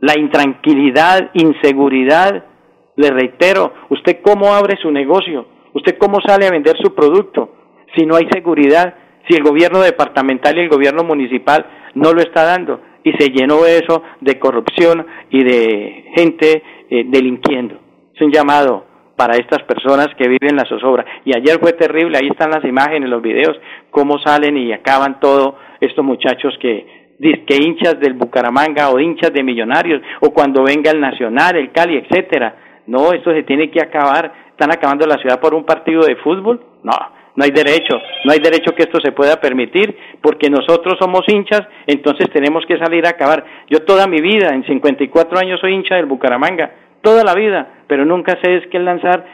la 0.00 0.18
intranquilidad, 0.18 1.30
inseguridad. 1.34 2.44
Le 2.96 3.10
reitero, 3.10 3.72
¿usted 3.90 4.20
cómo 4.22 4.54
abre 4.54 4.76
su 4.80 4.90
negocio? 4.90 5.46
¿Usted 5.72 5.98
cómo 5.98 6.20
sale 6.20 6.46
a 6.46 6.50
vender 6.50 6.76
su 6.82 6.94
producto? 6.94 7.50
Si 7.96 8.06
no 8.06 8.16
hay 8.16 8.28
seguridad, 8.32 8.94
si 9.28 9.34
el 9.34 9.42
gobierno 9.42 9.80
departamental 9.80 10.56
y 10.56 10.60
el 10.60 10.68
gobierno 10.68 11.02
municipal 11.02 11.66
no 11.94 12.12
lo 12.12 12.20
está 12.20 12.44
dando 12.44 12.80
y 13.02 13.12
se 13.12 13.30
llenó 13.30 13.66
eso 13.66 14.02
de 14.20 14.38
corrupción 14.38 15.06
y 15.30 15.44
de 15.44 16.04
gente 16.16 16.62
eh, 16.90 17.04
delinquiendo. 17.06 17.78
Es 18.14 18.20
un 18.22 18.32
llamado 18.32 18.86
para 19.16 19.36
estas 19.36 19.62
personas 19.62 20.08
que 20.16 20.28
viven 20.28 20.56
la 20.56 20.64
zozobra. 20.64 21.04
Y 21.24 21.36
ayer 21.36 21.58
fue 21.60 21.72
terrible, 21.72 22.18
ahí 22.18 22.28
están 22.28 22.50
las 22.50 22.64
imágenes, 22.64 23.08
los 23.08 23.22
videos, 23.22 23.56
cómo 23.90 24.18
salen 24.18 24.56
y 24.56 24.72
acaban 24.72 25.20
todos 25.20 25.54
estos 25.80 26.04
muchachos 26.04 26.54
que 26.60 26.93
que 27.18 27.56
hinchas 27.56 27.98
del 28.00 28.14
Bucaramanga 28.14 28.90
o 28.90 28.98
hinchas 28.98 29.32
de 29.32 29.42
Millonarios 29.42 30.02
o 30.20 30.32
cuando 30.32 30.62
venga 30.64 30.90
el 30.90 31.00
Nacional, 31.00 31.56
el 31.56 31.72
Cali, 31.72 31.96
etcétera. 31.96 32.82
No, 32.86 33.12
esto 33.12 33.32
se 33.32 33.42
tiene 33.44 33.70
que 33.70 33.80
acabar. 33.80 34.32
¿Están 34.50 34.72
acabando 34.72 35.06
la 35.06 35.16
ciudad 35.16 35.40
por 35.40 35.54
un 35.54 35.64
partido 35.64 36.02
de 36.02 36.16
fútbol? 36.16 36.60
No, 36.82 36.92
no 37.36 37.44
hay 37.44 37.50
derecho, 37.50 37.96
no 38.24 38.32
hay 38.32 38.38
derecho 38.38 38.74
que 38.74 38.84
esto 38.84 39.00
se 39.00 39.10
pueda 39.10 39.40
permitir, 39.40 39.96
porque 40.22 40.48
nosotros 40.48 40.94
somos 41.00 41.22
hinchas, 41.26 41.62
entonces 41.86 42.30
tenemos 42.32 42.64
que 42.66 42.78
salir 42.78 43.04
a 43.06 43.10
acabar. 43.10 43.44
Yo 43.68 43.80
toda 43.80 44.06
mi 44.06 44.20
vida, 44.20 44.54
en 44.54 44.64
54 44.64 45.38
años 45.38 45.60
soy 45.60 45.74
hincha 45.74 45.96
del 45.96 46.06
Bucaramanga, 46.06 46.70
toda 47.02 47.24
la 47.24 47.34
vida, 47.34 47.82
pero 47.88 48.04
nunca 48.04 48.38
sé 48.42 48.56
es 48.56 48.66
que 48.68 48.78
lanzar 48.78 49.24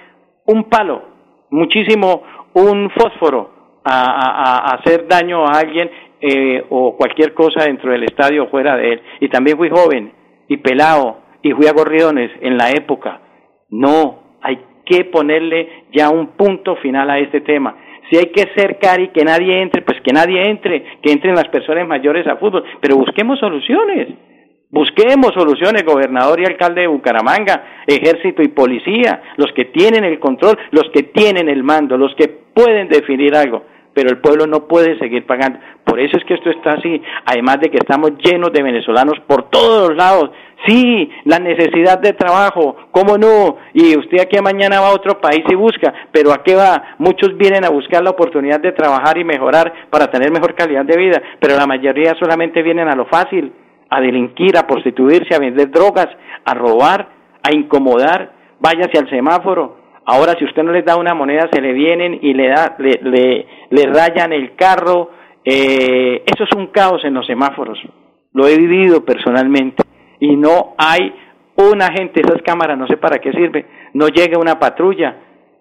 un 0.47 0.65
palo, 0.71 1.03
muchísimo, 1.51 2.23
un 2.55 2.91
fósforo 2.91 3.81
a, 3.85 4.01
a 4.01 4.75
hacer 4.77 5.07
daño 5.07 5.45
a 5.45 5.59
alguien 5.59 5.91
eh, 6.21 6.65
o 6.69 6.97
cualquier 6.97 7.33
cosa 7.33 7.65
dentro 7.65 7.93
del 7.93 8.05
estadio 8.05 8.45
o 8.45 8.49
fuera 8.49 8.77
de 8.77 8.93
él. 8.93 9.03
Y 9.21 9.29
también 9.29 9.57
fui 9.57 9.71
joven 9.71 10.13
y 10.49 10.59
pelado 10.59 11.19
y 11.43 11.53
fui 11.53 11.67
a 11.67 11.73
gorriones 11.73 12.31
en 12.41 12.57
la 12.57 12.71
época. 12.71 13.21
No, 13.71 14.39
hay 14.43 14.59
que 14.85 15.05
ponerle 15.05 15.87
ya 15.93 16.11
un 16.11 16.37
punto 16.37 16.77
final 16.77 17.09
a 17.09 17.19
este 17.19 17.41
tema. 17.41 17.77
Si 18.11 18.17
hay 18.17 18.27
que 18.27 18.49
cercar 18.57 19.01
y 19.01 19.09
que 19.09 19.25
nadie 19.25 19.63
entre, 19.63 19.83
pues 19.83 20.01
que 20.03 20.13
nadie 20.13 20.51
entre, 20.51 20.99
que 21.01 21.13
entren 21.13 21.35
las 21.35 21.49
personas 21.49 21.87
mayores 21.87 22.27
a 22.27 22.37
fútbol, 22.37 22.65
pero 22.81 22.97
busquemos 22.97 23.39
soluciones. 23.39 24.09
Busquemos 24.69 25.33
soluciones, 25.35 25.85
gobernador 25.85 26.41
y 26.41 26.45
alcalde 26.45 26.83
de 26.83 26.87
Bucaramanga, 26.87 27.83
ejército 27.87 28.43
y 28.43 28.49
policía, 28.49 29.23
los 29.37 29.53
que 29.53 29.65
tienen 29.67 30.05
el 30.05 30.21
control, 30.21 30.57
los 30.71 30.91
que 30.93 31.05
tienen 31.05 31.49
el 31.49 31.65
mando, 31.65 31.97
los 31.97 32.15
que 32.15 32.29
pueden 32.55 32.89
definir 32.89 33.35
algo 33.35 33.65
pero 33.95 34.11
el 34.11 34.19
pueblo 34.19 34.47
no 34.47 34.67
puede 34.69 34.99
seguir 34.99 35.27
pagando. 35.27 35.59
Por 35.85 35.99
eso 35.99 36.17
es 36.17 36.25
que 36.25 36.35
esto 36.35 36.51
está 36.51 36.73
así, 36.73 37.03
además 37.27 37.61
de 37.61 37.71
que 37.71 37.79
estamos 37.79 38.13
llenos 38.23 38.53
de 38.53 38.63
venezolanos 38.63 39.19
por 39.27 39.51
todos 39.51 39.89
los 39.89 39.97
lados. 39.97 40.31
Sí, 40.67 41.11
la 41.25 41.39
necesidad 41.39 41.99
de 41.99 42.13
trabajo, 42.13 42.77
¿cómo 42.91 43.17
no? 43.17 43.57
Y 43.73 43.97
usted 43.97 44.21
aquí 44.21 44.37
mañana 44.43 44.81
va 44.81 44.89
a 44.89 44.95
otro 44.95 45.21
país 45.21 45.43
y 45.49 45.55
busca, 45.55 45.93
pero 46.13 46.33
¿a 46.33 46.43
qué 46.43 46.55
va? 46.55 46.97
Muchos 46.99 47.37
vienen 47.37 47.65
a 47.65 47.71
buscar 47.71 48.03
la 48.05 48.11
oportunidad 48.11 48.61
de 48.61 48.73
trabajar 48.73 49.17
y 49.17 49.25
mejorar 49.25 49.73
para 49.91 50.11
tener 50.11 50.31
mejor 50.31 50.55
calidad 50.55 50.85
de 50.85 50.99
vida, 50.99 51.23
pero 51.41 51.57
la 51.57 51.67
mayoría 51.67 52.15
solamente 52.19 52.63
vienen 52.63 52.89
a 52.89 52.95
lo 52.95 53.07
fácil, 53.07 53.53
a 53.89 54.01
delinquir, 54.01 54.57
a 54.57 54.67
prostituirse, 54.67 55.35
a 55.35 55.39
vender 55.39 55.71
drogas, 55.71 56.09
a 56.45 56.55
robar, 56.55 57.09
a 57.43 57.55
incomodar. 57.55 58.33
Váyase 58.61 58.99
al 58.99 59.09
semáforo, 59.09 59.80
Ahora, 60.13 60.35
si 60.37 60.45
usted 60.45 60.65
no 60.65 60.73
les 60.73 60.85
da 60.85 60.97
una 60.97 61.15
moneda, 61.15 61.49
se 61.53 61.61
le 61.61 61.73
vienen 61.73 62.19
y 62.21 62.35
le, 62.35 62.49
da, 62.49 62.75
le, 62.79 63.47
le, 63.71 63.87
rayan 63.87 64.33
el 64.33 64.57
carro. 64.57 65.13
Eh, 65.45 66.25
eso 66.27 66.43
es 66.43 66.51
un 66.57 66.67
caos 66.67 67.05
en 67.05 67.15
los 67.15 67.25
semáforos. 67.29 67.79
Lo 68.33 68.49
he 68.49 68.57
vivido 68.57 69.05
personalmente. 69.05 69.85
Y 70.19 70.35
no 70.35 70.75
hay 70.79 71.15
una 71.55 71.93
gente, 71.93 72.23
esas 72.23 72.43
cámaras 72.43 72.77
no 72.77 72.89
sé 72.89 72.97
para 72.97 73.21
qué 73.21 73.31
sirve. 73.31 73.67
No 73.95 74.09
llega 74.09 74.37
una 74.41 74.59
patrulla. 74.59 75.15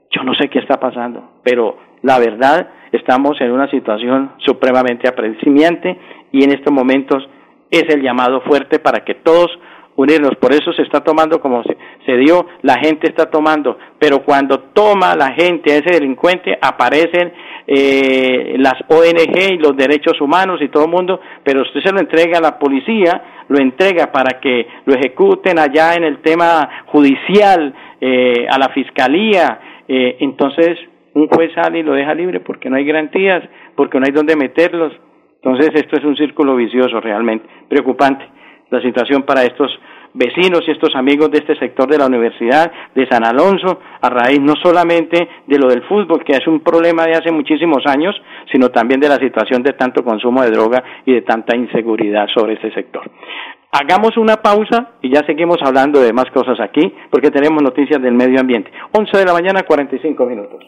Yo 0.10 0.24
no 0.24 0.34
sé 0.34 0.50
qué 0.50 0.58
está 0.58 0.80
pasando. 0.80 1.42
Pero 1.44 1.78
la 2.02 2.18
verdad, 2.18 2.72
estamos 2.92 3.40
en 3.42 3.52
una 3.52 3.70
situación 3.70 4.32
supremamente 4.40 5.08
apreciamiante 5.08 5.96
y 6.32 6.44
en 6.44 6.54
estos 6.54 6.74
momentos 6.74 7.30
es 7.70 7.84
el 7.90 8.02
llamado 8.02 8.42
fuerte 8.42 8.80
para 8.80 9.06
que 9.06 9.14
todos 9.14 9.52
unirnos. 10.00 10.36
Por 10.38 10.54
eso 10.54 10.72
se 10.72 10.84
está 10.84 11.02
tomando 11.02 11.42
como 11.42 11.62
se, 11.64 12.18
dio, 12.18 12.48
la 12.62 12.80
gente 12.80 13.10
está 13.10 13.30
tomando. 13.30 13.78
Pero 14.00 14.24
cuando 14.24 14.60
toma 14.74 15.16
la 15.16 15.34
gente 15.34 15.74
a 15.74 15.78
ese 15.78 15.94
delincuente, 15.94 16.58
aparecen 16.62 17.34
eh, 17.68 18.56
las 18.58 18.76
ONG 18.88 19.54
y 19.54 19.58
los 19.58 19.76
derechos 19.76 20.20
humanos 20.22 20.62
y 20.62 20.70
todo 20.70 20.86
el 20.86 20.92
mundo, 20.92 21.20
pero 21.44 21.62
usted 21.62 21.82
se 21.82 21.92
lo 21.92 22.00
entrega 22.00 22.38
a 22.38 22.42
la 22.42 22.58
policía, 22.58 23.44
lo 23.50 23.60
entrega 23.60 24.12
para 24.12 24.40
que 24.40 24.68
lo 24.86 24.96
ejecuten 24.96 25.60
allá 25.60 25.96
en 25.96 26.06
el 26.06 26.20
tema 26.20 26.86
judicial, 26.88 27.74
eh, 28.00 28.48
a 28.50 28.58
la 28.58 28.70
fiscalía, 28.70 29.60
eh, 29.88 30.18
entonces 30.22 30.80
un 31.14 31.28
juez 31.28 31.52
sale 31.54 31.80
y 31.80 31.84
lo 31.84 31.94
deja 31.94 32.14
libre 32.14 32.40
porque 32.40 32.70
no 32.70 32.78
hay 32.78 32.86
garantías, 32.86 33.44
porque 33.76 34.00
no 34.00 34.06
hay 34.06 34.14
dónde 34.14 34.38
meterlos. 34.38 34.94
Entonces 35.42 35.72
esto 35.74 35.98
es 35.98 36.06
un 36.06 36.16
círculo 36.16 36.56
vicioso 36.56 37.00
realmente 37.02 37.48
preocupante 37.68 38.39
la 38.70 38.82
situación 38.82 39.24
para 39.24 39.44
estos 39.44 39.72
vecinos 40.14 40.62
y 40.68 40.72
estos 40.72 40.96
amigos 40.96 41.30
de 41.32 41.40
este 41.40 41.56
sector 41.58 41.90
de 41.90 41.98
la 41.98 42.08
Universidad 42.08 42.72
de 42.96 43.08
San 43.08 43.24
Alonso, 43.26 43.80
a 44.02 44.10
raíz 44.10 44.40
no 44.42 44.54
solamente 44.62 45.28
de 45.46 45.58
lo 45.58 45.68
del 45.68 45.84
fútbol, 45.84 46.24
que 46.24 46.34
es 46.34 46.48
un 46.48 46.62
problema 46.62 47.06
de 47.06 47.14
hace 47.14 47.32
muchísimos 47.32 47.86
años, 47.86 48.16
sino 48.52 48.70
también 48.70 49.00
de 49.00 49.10
la 49.10 49.18
situación 49.18 49.62
de 49.64 49.74
tanto 49.74 50.04
consumo 50.04 50.42
de 50.42 50.52
droga 50.52 50.84
y 51.06 51.14
de 51.14 51.22
tanta 51.22 51.56
inseguridad 51.56 52.28
sobre 52.34 52.54
este 52.54 52.72
sector. 52.74 53.10
Hagamos 53.72 54.18
una 54.18 54.38
pausa 54.38 54.94
y 55.02 55.14
ya 55.14 55.22
seguimos 55.28 55.58
hablando 55.62 56.00
de 56.02 56.12
más 56.12 56.26
cosas 56.32 56.60
aquí, 56.60 56.92
porque 57.12 57.30
tenemos 57.30 57.62
noticias 57.62 58.02
del 58.02 58.14
medio 58.14 58.40
ambiente. 58.40 58.72
11 58.94 59.16
de 59.16 59.26
la 59.26 59.34
mañana, 59.34 59.62
45 59.62 60.26
minutos. 60.26 60.66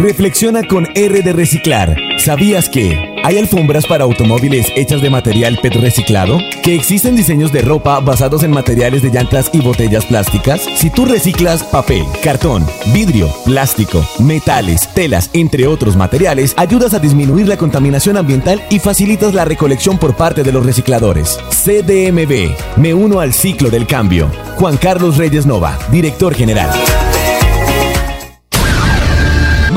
Reflexiona 0.00 0.62
con 0.62 0.86
R 0.94 1.22
de 1.22 1.32
Reciclar. 1.32 1.96
¿Sabías 2.18 2.68
que 2.68 3.18
hay 3.24 3.36
alfombras 3.36 3.84
para 3.84 4.04
automóviles 4.04 4.70
hechas 4.76 5.02
de 5.02 5.10
material 5.10 5.58
PET 5.60 5.74
reciclado? 5.74 6.38
¿Que 6.62 6.76
existen 6.76 7.16
diseños 7.16 7.52
de 7.52 7.62
ropa 7.62 7.98
basados 7.98 8.44
en 8.44 8.52
materiales 8.52 9.02
de 9.02 9.10
llantas 9.10 9.50
y 9.52 9.60
botellas 9.60 10.04
plásticas? 10.04 10.62
Si 10.76 10.88
tú 10.90 11.04
reciclas 11.04 11.64
papel, 11.64 12.04
cartón, 12.22 12.64
vidrio, 12.92 13.28
plástico, 13.44 14.06
metales, 14.20 14.88
telas, 14.94 15.30
entre 15.32 15.66
otros 15.66 15.96
materiales, 15.96 16.54
ayudas 16.56 16.94
a 16.94 17.00
disminuir 17.00 17.48
la 17.48 17.56
contaminación 17.56 18.16
ambiental 18.16 18.62
y 18.70 18.78
facilitas 18.78 19.34
la 19.34 19.44
recolección 19.44 19.98
por 19.98 20.14
parte 20.16 20.44
de 20.44 20.52
los 20.52 20.64
recicladores. 20.64 21.40
CDMB. 21.50 22.52
Me 22.76 22.94
uno 22.94 23.18
al 23.18 23.32
ciclo 23.32 23.68
del 23.68 23.88
cambio. 23.88 24.30
Juan 24.54 24.76
Carlos 24.76 25.16
Reyes 25.16 25.44
Nova, 25.44 25.76
director 25.90 26.34
general. 26.34 26.70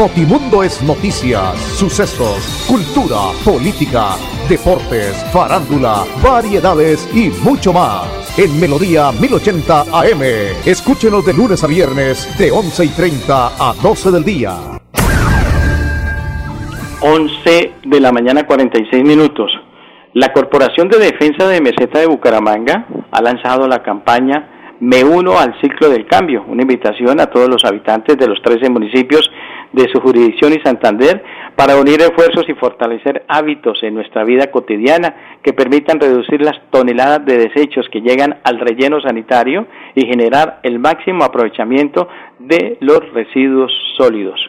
Notimundo 0.02 0.64
es 0.64 0.82
noticias, 0.82 1.56
sucesos, 1.78 2.66
cultura, 2.68 3.38
política, 3.46 4.16
deportes, 4.50 5.14
farándula, 5.32 6.06
variedades 6.24 7.08
y 7.14 7.30
mucho 7.46 7.72
más. 7.72 8.36
En 8.36 8.60
Melodía 8.60 9.12
1080 9.12 9.82
AM. 9.82 10.24
Escúchenos 10.66 11.24
de 11.24 11.36
lunes 11.36 11.64
a 11.64 11.68
viernes 11.68 12.36
de 12.40 12.50
11 12.50 12.86
y 12.86 12.88
30 12.88 13.48
a 13.60 13.76
12 13.76 14.10
del 14.10 14.24
día. 14.24 14.58
11 17.02 17.72
de 17.86 18.00
la 18.00 18.12
mañana 18.12 18.48
46 18.48 19.04
minutos. 19.04 19.52
La 20.14 20.34
Corporación 20.34 20.90
de 20.90 20.98
Defensa 20.98 21.48
de 21.48 21.62
Meseta 21.62 22.00
de 22.00 22.08
Bucaramanga 22.08 22.88
ha 23.12 23.22
lanzado 23.22 23.68
la 23.68 23.84
campaña 23.84 24.50
me 24.82 25.04
uno 25.04 25.38
al 25.38 25.54
ciclo 25.62 25.90
del 25.90 26.08
cambio, 26.08 26.44
una 26.48 26.64
invitación 26.64 27.20
a 27.20 27.28
todos 27.28 27.48
los 27.48 27.64
habitantes 27.66 28.18
de 28.18 28.28
los 28.28 28.42
13 28.42 28.68
municipios 28.72 29.30
de 29.74 29.88
su 29.92 30.02
jurisdicción 30.02 30.54
y 30.54 30.62
Santander 30.62 31.24
para 31.56 31.78
unir 31.78 32.02
esfuerzos 32.02 32.48
y 32.48 32.54
fortalecer 32.54 33.24
hábitos 33.28 33.82
en 33.84 33.96
nuestra 33.96 34.24
vida 34.24 34.48
cotidiana 34.48 35.40
que 35.44 35.54
permitan 35.54 36.00
reducir 36.00 36.42
las 36.42 36.60
toneladas 36.72 37.26
de 37.26 37.38
desechos 37.38 37.88
que 37.92 38.02
llegan 38.02 38.40
al 38.44 38.60
relleno 38.60 39.02
sanitario 39.02 39.68
y 39.96 40.06
generar 40.06 40.60
el 40.64 40.80
máximo 40.80 41.24
aprovechamiento 41.24 42.08
de 42.40 42.78
los 42.80 43.00
residuos 43.14 43.72
sólidos. 43.98 44.40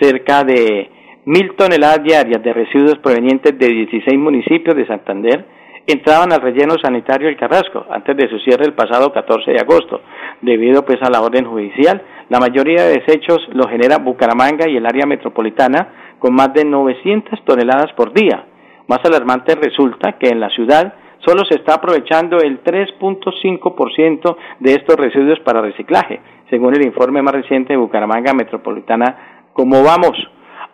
Cerca 0.00 0.44
de 0.44 0.90
mil 1.26 1.54
toneladas 1.56 2.02
diarias 2.02 2.42
de 2.42 2.52
residuos 2.52 2.98
provenientes 2.98 3.58
de 3.58 3.68
16 3.68 4.18
municipios 4.18 4.76
de 4.76 4.86
Santander 4.86 5.44
entraban 5.86 6.32
al 6.32 6.40
relleno 6.40 6.76
sanitario 6.82 7.28
El 7.28 7.36
Carrasco 7.36 7.86
antes 7.90 8.16
de 8.16 8.28
su 8.28 8.38
cierre 8.38 8.64
el 8.64 8.72
pasado 8.72 9.12
14 9.12 9.50
de 9.50 9.60
agosto, 9.60 10.00
debido 10.44 10.84
pues 10.84 11.02
a 11.02 11.10
la 11.10 11.20
orden 11.20 11.44
judicial. 11.44 12.02
La 12.28 12.40
mayoría 12.40 12.84
de 12.84 13.00
desechos 13.00 13.38
lo 13.52 13.68
genera 13.68 13.98
Bucaramanga 13.98 14.68
y 14.68 14.76
el 14.76 14.86
área 14.86 15.06
metropolitana 15.06 16.16
con 16.18 16.34
más 16.34 16.52
de 16.54 16.64
900 16.64 17.44
toneladas 17.44 17.92
por 17.92 18.12
día. 18.12 18.46
Más 18.86 19.00
alarmante 19.04 19.54
resulta 19.54 20.12
que 20.12 20.28
en 20.28 20.40
la 20.40 20.50
ciudad 20.50 20.94
solo 21.18 21.44
se 21.44 21.56
está 21.56 21.74
aprovechando 21.74 22.38
el 22.38 22.62
3.5% 22.62 24.36
de 24.60 24.72
estos 24.72 24.96
residuos 24.96 25.40
para 25.40 25.62
reciclaje, 25.62 26.20
según 26.50 26.74
el 26.74 26.84
informe 26.84 27.22
más 27.22 27.34
reciente 27.34 27.72
de 27.72 27.78
Bucaramanga 27.78 28.34
Metropolitana. 28.34 29.48
¿Cómo 29.52 29.82
vamos? 29.82 30.12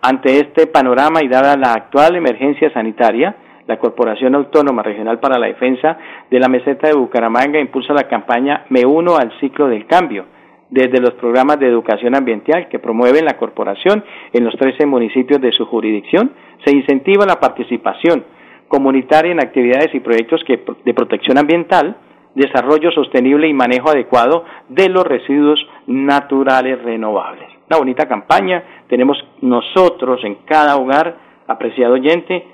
Ante 0.02 0.40
este 0.40 0.66
panorama 0.66 1.22
y 1.22 1.28
dada 1.28 1.56
la 1.56 1.72
actual 1.72 2.16
emergencia 2.16 2.72
sanitaria, 2.72 3.36
la 3.70 3.78
Corporación 3.78 4.34
Autónoma 4.34 4.82
Regional 4.82 5.20
para 5.20 5.38
la 5.38 5.46
Defensa 5.46 5.96
de 6.28 6.40
la 6.40 6.48
Meseta 6.48 6.88
de 6.88 6.96
Bucaramanga 6.96 7.60
impulsa 7.60 7.94
la 7.94 8.08
campaña 8.08 8.64
Me 8.68 8.84
Uno 8.84 9.16
al 9.16 9.30
Ciclo 9.38 9.68
del 9.68 9.86
Cambio, 9.86 10.24
desde 10.68 11.00
los 11.00 11.12
programas 11.12 11.60
de 11.60 11.68
educación 11.68 12.16
ambiental 12.16 12.68
que 12.68 12.80
promueve 12.80 13.22
la 13.22 13.36
corporación 13.36 14.02
en 14.32 14.44
los 14.44 14.56
13 14.56 14.86
municipios 14.86 15.40
de 15.40 15.52
su 15.52 15.66
jurisdicción, 15.66 16.32
se 16.64 16.74
incentiva 16.74 17.24
la 17.26 17.38
participación 17.38 18.24
comunitaria 18.66 19.30
en 19.30 19.40
actividades 19.40 19.94
y 19.94 20.00
proyectos 20.00 20.42
de 20.84 20.94
protección 20.94 21.38
ambiental, 21.38 21.96
desarrollo 22.34 22.90
sostenible 22.90 23.46
y 23.46 23.52
manejo 23.52 23.90
adecuado 23.90 24.44
de 24.68 24.88
los 24.88 25.04
residuos 25.04 25.64
naturales 25.86 26.82
renovables. 26.82 27.48
Una 27.68 27.78
bonita 27.78 28.08
campaña, 28.08 28.64
tenemos 28.88 29.16
nosotros 29.42 30.24
en 30.24 30.38
cada 30.44 30.76
hogar, 30.76 31.16
apreciado 31.46 31.94
oyente, 31.94 32.44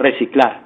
reciclar. 0.00 0.62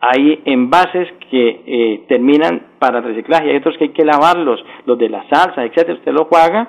Hay 0.00 0.42
envases 0.46 1.08
que 1.30 1.60
eh, 1.66 2.04
terminan 2.08 2.68
para 2.78 3.00
reciclaje 3.00 3.50
hay 3.50 3.56
otros 3.56 3.76
que 3.76 3.84
hay 3.84 3.90
que 3.90 4.04
lavarlos, 4.04 4.64
los 4.86 4.98
de 4.98 5.10
la 5.10 5.28
salsa, 5.28 5.64
etcétera. 5.64 5.94
Usted 5.94 6.12
lo 6.12 6.24
juega 6.24 6.68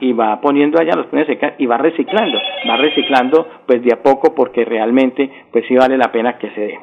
y 0.00 0.12
va 0.12 0.40
poniendo 0.40 0.80
allá, 0.80 0.92
los 0.96 1.06
pone 1.06 1.22
a 1.22 1.26
secar 1.26 1.54
y 1.58 1.66
va 1.66 1.76
reciclando, 1.76 2.38
va 2.68 2.76
reciclando 2.76 3.46
pues 3.66 3.82
de 3.82 3.92
a 3.92 4.02
poco 4.02 4.34
porque 4.34 4.64
realmente 4.64 5.30
pues 5.52 5.66
sí 5.66 5.74
vale 5.74 5.98
la 5.98 6.10
pena 6.10 6.38
que 6.38 6.50
se 6.50 6.60
dé. 6.60 6.80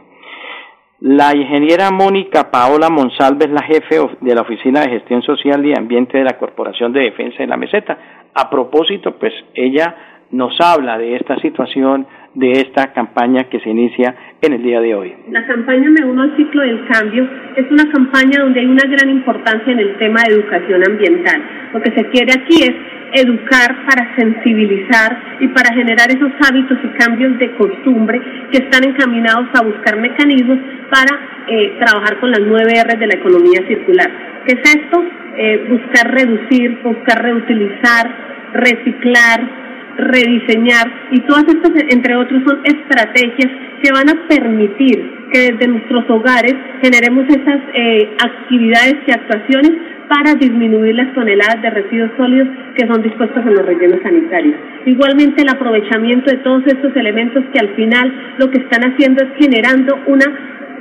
La 1.00 1.36
ingeniera 1.36 1.91
Mónica 1.91 2.52
Paola 2.52 2.89
Monsalve 2.89 3.45
es 3.45 3.52
la 3.52 3.63
jefe 3.63 3.98
de 4.21 4.36
la 4.36 4.41
Oficina 4.41 4.82
de 4.82 4.91
Gestión 4.91 5.21
Social 5.24 5.65
y 5.65 5.74
Ambiente 5.78 6.17
de 6.17 6.24
la 6.24 6.38
Corporación 6.38 6.93
de 6.93 7.02
Defensa 7.02 7.39
de 7.39 7.48
la 7.48 7.58
Meseta. 7.58 7.98
A 8.34 8.50
propósito, 8.50 9.17
pues 9.17 9.34
ella 9.56 10.14
nos 10.36 10.60
habla 10.60 10.98
de 10.98 11.15
esta 11.15 11.38
situación, 11.39 12.06
de 12.34 12.52
esta 12.52 12.91
campaña 12.91 13.45
que 13.45 13.60
se 13.62 13.69
inicia 13.69 14.13
en 14.41 14.54
el 14.54 14.62
día 14.62 14.82
de 14.82 14.93
hoy. 14.93 15.13
La 15.30 15.45
campaña 15.48 15.89
Me 15.89 16.06
Uno 16.06 16.24
al 16.24 16.36
Ciclo 16.36 16.62
del 16.62 16.86
Cambio 16.88 17.28
es 17.56 17.71
una 17.71 17.89
campaña 17.91 18.41
donde 18.41 18.60
hay 18.60 18.65
una 18.65 18.84
gran 18.88 19.10
importancia 19.10 19.71
en 19.71 19.80
el 19.80 19.98
tema 19.98 20.21
de 20.28 20.36
educación 20.36 20.82
ambiental. 20.86 21.41
Lo 21.74 21.82
que 21.82 21.91
se 21.91 22.10
quiere 22.10 22.34
aquí 22.34 22.63
es 22.63 22.74
educar 23.13 23.86
para 23.88 24.13
sensibilizar 24.17 25.38
y 25.39 25.48
para 25.50 25.74
generar 25.74 26.10
esos 26.10 26.32
hábitos 26.45 26.78
y 26.84 26.88
cambios 27.00 27.39
de 27.39 27.56
costumbre 27.56 28.21
que 28.52 28.58
están 28.58 28.84
encaminados 28.84 29.48
a 29.54 29.63
buscar 29.63 29.98
mecanismos 29.98 30.60
para 30.91 31.17
eh, 31.48 31.78
trabajar 31.80 32.19
con 32.19 32.32
las 32.32 32.41
nueve 32.41 32.74
R 32.76 32.98
de 32.98 33.08
la 33.08 33.13
economía 33.13 33.65
circular. 33.67 34.12
¿Qué 34.45 34.60
es 34.60 34.76
esto? 34.76 35.02
Eh, 35.38 35.67
buscar 35.69 36.12
reducir, 36.13 36.80
buscar 36.84 37.24
reutilizar, 37.24 38.12
reciclar, 38.54 39.64
rediseñar 39.97 40.91
y 41.12 41.19
todas 41.21 41.45
estas, 41.47 41.71
entre 41.89 42.15
otros, 42.15 42.41
son 42.45 42.62
estrategias 42.63 43.51
que 43.81 43.91
van 43.91 44.10
a 44.10 44.27
permitir 44.27 45.15
que 45.31 45.51
desde 45.51 45.67
nuestros 45.67 46.10
hogares 46.10 46.55
generemos 46.81 47.25
esas 47.29 47.60
eh, 47.73 48.10
actividades 48.23 48.95
y 49.08 49.12
actuaciones 49.12 49.71
para 50.08 50.36
disminuir 50.36 50.95
las 50.95 51.13
toneladas 51.13 51.62
de 51.62 51.69
residuos 51.69 52.12
sólidos 52.17 52.47
que 52.75 52.88
son 52.88 53.01
dispuestos 53.01 53.45
en 53.45 53.55
los 53.55 53.65
rellenos 53.65 53.99
sanitarios. 54.03 54.55
Igualmente 54.86 55.41
el 55.41 55.49
aprovechamiento 55.49 56.29
de 56.29 56.38
todos 56.38 56.63
estos 56.67 56.95
elementos 56.95 57.43
que 57.51 57.60
al 57.60 57.69
final 57.75 58.13
lo 58.38 58.49
que 58.49 58.60
están 58.60 58.84
haciendo 58.84 59.23
es 59.23 59.29
generando 59.39 59.99
una 60.08 60.25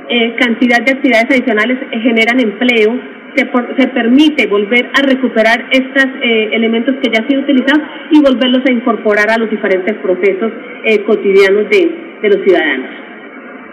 eh, 0.07 0.35
cantidad 0.39 0.81
de 0.85 0.91
actividades 0.91 1.31
adicionales, 1.31 1.79
generan 1.91 2.39
empleo, 2.39 2.99
se, 3.35 3.87
permite 3.87 4.47
volver 4.47 4.89
a 4.93 5.01
recuperar 5.01 5.65
estos 5.71 6.05
eh, 6.21 6.49
elementos 6.53 6.95
que 7.01 7.11
ya 7.11 7.21
han 7.21 7.27
sido 7.27 7.41
utilizados 7.41 7.81
y 8.11 8.21
volverlos 8.21 8.63
a 8.65 8.71
incorporar 8.71 9.29
a 9.29 9.37
los 9.37 9.49
diferentes 9.49 9.95
procesos 9.97 10.51
eh, 10.83 11.03
cotidianos 11.03 11.69
de, 11.69 12.17
de, 12.21 12.29
los 12.29 12.43
ciudadanos. 12.43 12.89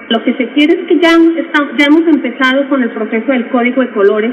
Lo 0.09 0.25
que 0.25 0.35
se 0.35 0.49
quiere 0.49 0.75
es 0.75 0.87
que 0.87 0.99
ya, 0.99 1.17
ya 1.79 1.87
hemos 1.87 2.07
empezado 2.09 2.69
con 2.69 2.83
el 2.83 2.91
proceso 2.91 3.33
del 3.33 3.49
código 3.49 3.83
de 3.83 3.91
colores. 3.91 4.33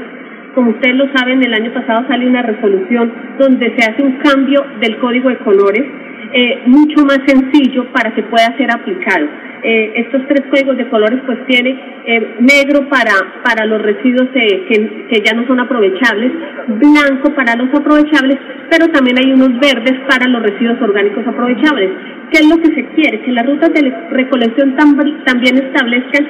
Como 0.54 0.70
ustedes 0.70 0.96
lo 0.96 1.06
saben, 1.14 1.42
el 1.42 1.54
año 1.54 1.72
pasado 1.72 2.06
sale 2.08 2.26
una 2.26 2.42
resolución 2.42 3.12
donde 3.38 3.74
se 3.76 3.90
hace 3.90 4.02
un 4.02 4.16
cambio 4.18 4.64
del 4.80 4.98
código 4.98 5.28
de 5.28 5.38
colores 5.38 5.84
eh, 6.32 6.62
mucho 6.66 7.04
más 7.04 7.18
sencillo 7.26 7.86
para 7.92 8.14
que 8.14 8.22
pueda 8.22 8.56
ser 8.56 8.70
aplicado. 8.70 9.26
Eh, 9.62 9.92
estos 9.96 10.22
tres 10.26 10.42
códigos 10.48 10.76
de 10.76 10.88
colores 10.88 11.20
pues 11.26 11.44
tiene 11.46 11.78
eh, 12.06 12.36
negro 12.40 12.88
para, 12.88 13.12
para 13.44 13.66
los 13.66 13.82
residuos 13.82 14.28
que, 14.32 15.08
que, 15.10 15.22
ya 15.22 15.34
no 15.34 15.46
son 15.46 15.60
aprovechables, 15.60 16.32
blanco 16.68 17.34
para 17.34 17.56
los 17.56 17.68
aprovechables, 17.74 18.38
pero 18.70 18.88
también 18.88 19.18
hay 19.18 19.32
unos 19.32 19.58
verdes 19.60 20.00
para 20.08 20.28
los 20.28 20.42
residuos 20.42 20.80
orgánicos 20.80 21.26
aprovechables. 21.26 21.90
¿Qué 22.30 22.38
es 22.38 22.48
lo 22.48 22.58
que 22.58 22.74
se 22.74 22.84
quiere? 22.94 23.20
Que 23.22 23.32
las 23.32 23.44
rutas 23.44 23.72
de 23.72 23.92
recolección 24.10 24.76
también 24.76 25.56
establezcan 25.58 26.28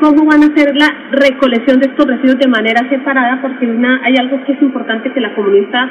cómo 0.00 0.24
van 0.24 0.42
a 0.42 0.46
hacer 0.46 0.74
la 0.74 0.88
recolección 1.12 1.78
de 1.80 1.88
estos 1.88 2.06
residuos 2.06 2.38
de 2.38 2.48
manera 2.48 2.88
separada, 2.88 3.42
porque 3.42 3.66
hay 4.02 4.14
algo 4.18 4.42
que 4.44 4.52
es 4.52 4.62
importante 4.62 5.12
que 5.12 5.20
la 5.20 5.34
comunidad 5.34 5.88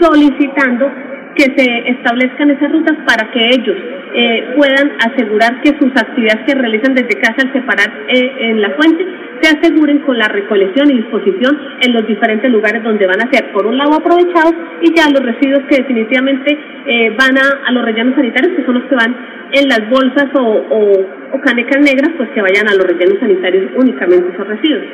solicitando 0.00 0.90
que 1.36 1.44
se 1.56 1.90
establezcan 1.90 2.50
esas 2.50 2.72
rutas 2.72 2.96
para 3.06 3.30
que 3.30 3.48
ellos 3.50 3.76
eh, 4.14 4.54
puedan 4.56 4.92
asegurar 4.98 5.60
que 5.60 5.76
sus 5.78 5.92
actividades 5.94 6.46
que 6.46 6.54
realizan 6.54 6.94
desde 6.94 7.20
casa 7.20 7.36
al 7.44 7.52
separar 7.52 7.92
eh, 8.08 8.32
en 8.40 8.62
la 8.62 8.70
fuente 8.70 9.04
se 9.42 9.50
aseguren 9.50 9.98
con 10.00 10.16
la 10.16 10.28
recolección 10.28 10.90
y 10.90 10.96
disposición 10.96 11.58
en 11.82 11.92
los 11.92 12.06
diferentes 12.06 12.50
lugares 12.50 12.82
donde 12.82 13.06
van 13.06 13.20
a 13.20 13.30
ser, 13.30 13.52
por 13.52 13.66
un 13.66 13.76
lado, 13.76 13.94
aprovechados 13.94 14.54
y 14.80 14.94
ya 14.94 15.10
los 15.10 15.22
residuos 15.22 15.62
que 15.68 15.76
definitivamente 15.76 16.58
eh, 16.86 17.10
van 17.10 17.36
a, 17.36 17.70
los 17.72 17.84
rellenos 17.84 18.14
sanitarios, 18.14 18.56
que 18.56 18.64
son 18.64 18.76
los 18.76 18.84
que 18.84 18.94
van 18.94 19.14
en 19.52 19.68
las 19.68 19.90
bolsas 19.90 20.28
o, 20.34 21.04
o 21.32 21.40
canecas 21.42 21.78
negras, 21.84 22.12
pues 22.16 22.30
que 22.30 22.40
vayan 22.40 22.66
a 22.68 22.74
los 22.74 22.86
rellenos 22.86 23.18
sanitarios 23.20 23.70
únicamente 23.76 24.32
esos 24.32 24.46
residuos. 24.46 24.84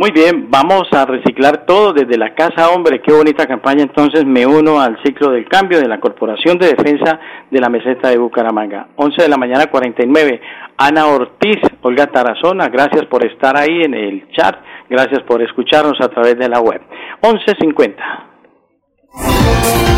Muy 0.00 0.12
bien, 0.12 0.48
vamos 0.48 0.84
a 0.92 1.04
reciclar 1.06 1.66
todo 1.66 1.92
desde 1.92 2.16
la 2.16 2.32
casa, 2.32 2.70
hombre, 2.70 3.02
qué 3.02 3.12
bonita 3.12 3.48
campaña. 3.48 3.82
Entonces 3.82 4.24
me 4.24 4.46
uno 4.46 4.80
al 4.80 4.96
ciclo 5.02 5.32
del 5.32 5.48
cambio 5.48 5.80
de 5.80 5.88
la 5.88 5.98
Corporación 5.98 6.56
de 6.56 6.68
Defensa 6.68 7.18
de 7.50 7.60
la 7.60 7.68
Meseta 7.68 8.08
de 8.08 8.16
Bucaramanga. 8.16 8.90
11 8.94 9.22
de 9.22 9.28
la 9.28 9.36
mañana 9.36 9.66
49. 9.66 10.40
Ana 10.76 11.08
Ortiz, 11.08 11.58
Olga 11.82 12.06
Tarazona, 12.06 12.68
gracias 12.68 13.06
por 13.06 13.26
estar 13.26 13.56
ahí 13.56 13.82
en 13.82 13.94
el 13.94 14.30
chat, 14.30 14.54
gracias 14.88 15.24
por 15.24 15.42
escucharnos 15.42 16.00
a 16.00 16.06
través 16.06 16.38
de 16.38 16.48
la 16.48 16.60
web. 16.60 16.80
1150. 17.20 19.97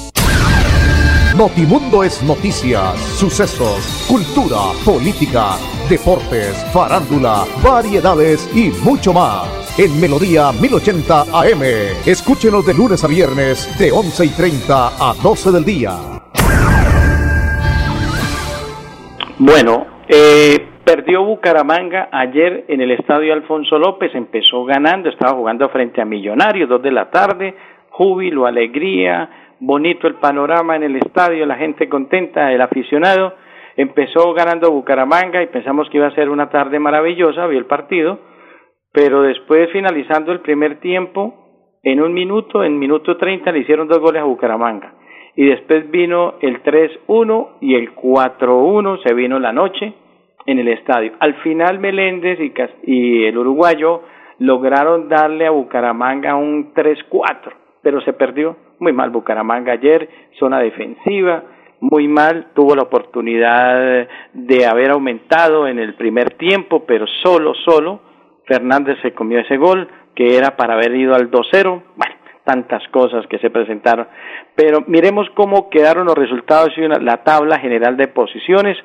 Notimundo 1.41 2.03
es 2.03 2.21
noticias, 2.21 2.99
sucesos, 3.17 4.05
cultura, 4.07 4.77
política 4.85 5.57
deportes, 5.89 6.53
farándula, 6.71 7.45
variedades 7.63 8.45
y 8.55 8.69
mucho 8.85 9.11
más. 9.11 9.49
En 9.79 9.99
Melodía 9.99 10.51
1080 10.51 11.21
AM. 11.33 11.63
Escúchenos 12.05 12.63
de 12.67 12.75
lunes 12.75 13.03
a 13.03 13.07
viernes 13.07 13.65
de 13.79 13.91
11 13.91 14.23
y 14.23 14.29
30 14.29 14.87
a 15.01 15.15
12 15.15 15.51
del 15.51 15.65
día. 15.65 15.97
Bueno, 19.39 19.87
eh, 20.07 20.63
perdió 20.85 21.23
Bucaramanga 21.25 22.09
ayer 22.11 22.65
en 22.67 22.81
el 22.81 22.91
estadio 22.91 23.33
Alfonso 23.33 23.79
López. 23.79 24.13
Empezó 24.13 24.63
ganando, 24.63 25.09
estaba 25.09 25.33
jugando 25.33 25.67
frente 25.69 26.01
a 26.01 26.05
Millonarios, 26.05 26.69
dos 26.69 26.83
de 26.83 26.91
la 26.91 27.09
tarde. 27.09 27.55
Júbilo, 27.89 28.45
alegría, 28.45 29.50
bonito 29.61 30.07
el 30.07 30.15
panorama 30.15 30.75
en 30.75 30.83
el 30.83 30.97
estadio, 30.97 31.45
la 31.45 31.55
gente 31.55 31.87
contenta, 31.87 32.51
el 32.51 32.61
aficionado 32.61 33.35
Empezó 33.77 34.33
ganando 34.33 34.71
Bucaramanga 34.71 35.41
y 35.41 35.47
pensamos 35.47 35.89
que 35.89 35.97
iba 35.97 36.07
a 36.07 36.15
ser 36.15 36.29
una 36.29 36.49
tarde 36.49 36.79
maravillosa, 36.79 37.47
vi 37.47 37.57
el 37.57 37.65
partido, 37.65 38.19
pero 38.91 39.21
después 39.21 39.69
finalizando 39.71 40.31
el 40.31 40.41
primer 40.41 40.79
tiempo, 40.79 41.35
en 41.83 42.01
un 42.01 42.13
minuto, 42.13 42.63
en 42.63 42.77
minuto 42.77 43.17
30 43.17 43.51
le 43.51 43.59
hicieron 43.59 43.87
dos 43.87 43.99
goles 43.99 44.21
a 44.21 44.25
Bucaramanga. 44.25 44.93
Y 45.35 45.45
después 45.45 45.89
vino 45.89 46.35
el 46.41 46.61
3-1 46.61 47.57
y 47.61 47.75
el 47.75 47.95
4-1, 47.95 49.01
se 49.01 49.13
vino 49.13 49.39
la 49.39 49.53
noche 49.53 49.93
en 50.45 50.59
el 50.59 50.67
estadio. 50.67 51.13
Al 51.19 51.35
final 51.35 51.79
Meléndez 51.79 52.39
y, 52.39 52.53
y 52.83 53.23
el 53.23 53.37
uruguayo 53.37 54.01
lograron 54.39 55.07
darle 55.07 55.47
a 55.47 55.51
Bucaramanga 55.51 56.35
un 56.35 56.73
3-4, 56.73 57.53
pero 57.81 58.01
se 58.01 58.11
perdió 58.11 58.57
muy 58.81 58.93
mal 58.93 59.11
Bucaramanga 59.11 59.73
ayer, 59.73 60.09
zona 60.39 60.59
defensiva, 60.59 61.43
muy 61.79 62.07
mal, 62.07 62.47
tuvo 62.55 62.75
la 62.75 62.81
oportunidad 62.81 64.07
de 64.33 64.65
haber 64.65 64.91
aumentado 64.91 65.67
en 65.67 65.79
el 65.79 65.93
primer 65.93 66.31
tiempo, 66.31 66.83
pero 66.85 67.05
solo, 67.23 67.53
solo, 67.53 68.01
Fernández 68.45 68.97
se 69.03 69.13
comió 69.13 69.39
ese 69.39 69.57
gol, 69.57 69.87
que 70.15 70.35
era 70.35 70.57
para 70.57 70.73
haber 70.73 70.95
ido 70.95 71.13
al 71.13 71.29
2-0, 71.29 71.83
bueno, 71.95 72.15
tantas 72.43 72.81
cosas 72.89 73.25
que 73.27 73.37
se 73.37 73.51
presentaron, 73.51 74.07
pero 74.55 74.83
miremos 74.87 75.27
cómo 75.35 75.69
quedaron 75.69 76.07
los 76.07 76.15
resultados 76.15 76.71
y 76.75 76.81
la 76.81 77.23
tabla 77.23 77.59
general 77.59 77.97
de 77.97 78.07
posiciones 78.07 78.77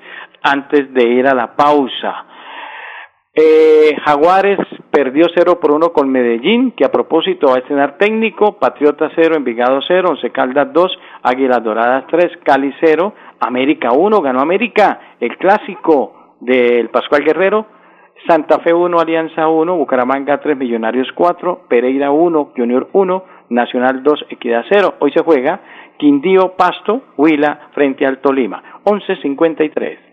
antes 0.42 0.92
de 0.92 1.04
ir 1.04 1.26
a 1.26 1.34
la 1.34 1.56
pausa. 1.56 2.26
Eh, 3.34 3.96
Jaguares 4.04 4.58
perdió 4.96 5.26
0 5.28 5.60
por 5.60 5.72
1 5.72 5.92
con 5.92 6.08
Medellín, 6.08 6.70
que 6.70 6.86
a 6.86 6.90
propósito 6.90 7.48
va 7.48 7.56
a 7.56 7.58
estrenar 7.58 7.98
técnico, 7.98 8.58
Patriota 8.58 9.10
0, 9.14 9.36
Envigado 9.36 9.80
0, 9.86 10.08
Once 10.08 10.30
Caldas 10.30 10.72
2, 10.72 10.98
Águilas 11.22 11.62
Doradas 11.62 12.06
3, 12.10 12.38
Cali 12.42 12.72
0, 12.80 13.12
América 13.40 13.92
1, 13.92 14.22
ganó 14.22 14.40
América, 14.40 14.98
el 15.20 15.36
clásico 15.36 16.38
del 16.40 16.88
Pascual 16.88 17.24
Guerrero, 17.24 17.66
Santa 18.26 18.58
Fe 18.60 18.72
1, 18.72 18.98
Alianza 18.98 19.46
1, 19.46 19.76
Bucaramanga 19.76 20.40
3, 20.40 20.56
Millonarios 20.56 21.12
4, 21.14 21.66
Pereira 21.68 22.10
1, 22.10 22.52
Junior 22.56 22.88
1, 22.94 23.24
Nacional 23.50 24.02
2, 24.02 24.24
Equidad 24.30 24.64
0. 24.66 24.94
Hoy 25.00 25.12
se 25.12 25.22
juega 25.22 25.60
Quindío 25.98 26.54
Pasto, 26.56 27.02
Huila 27.18 27.68
frente 27.74 28.06
al 28.06 28.22
Tolima, 28.22 28.80
11.53. 28.84 30.05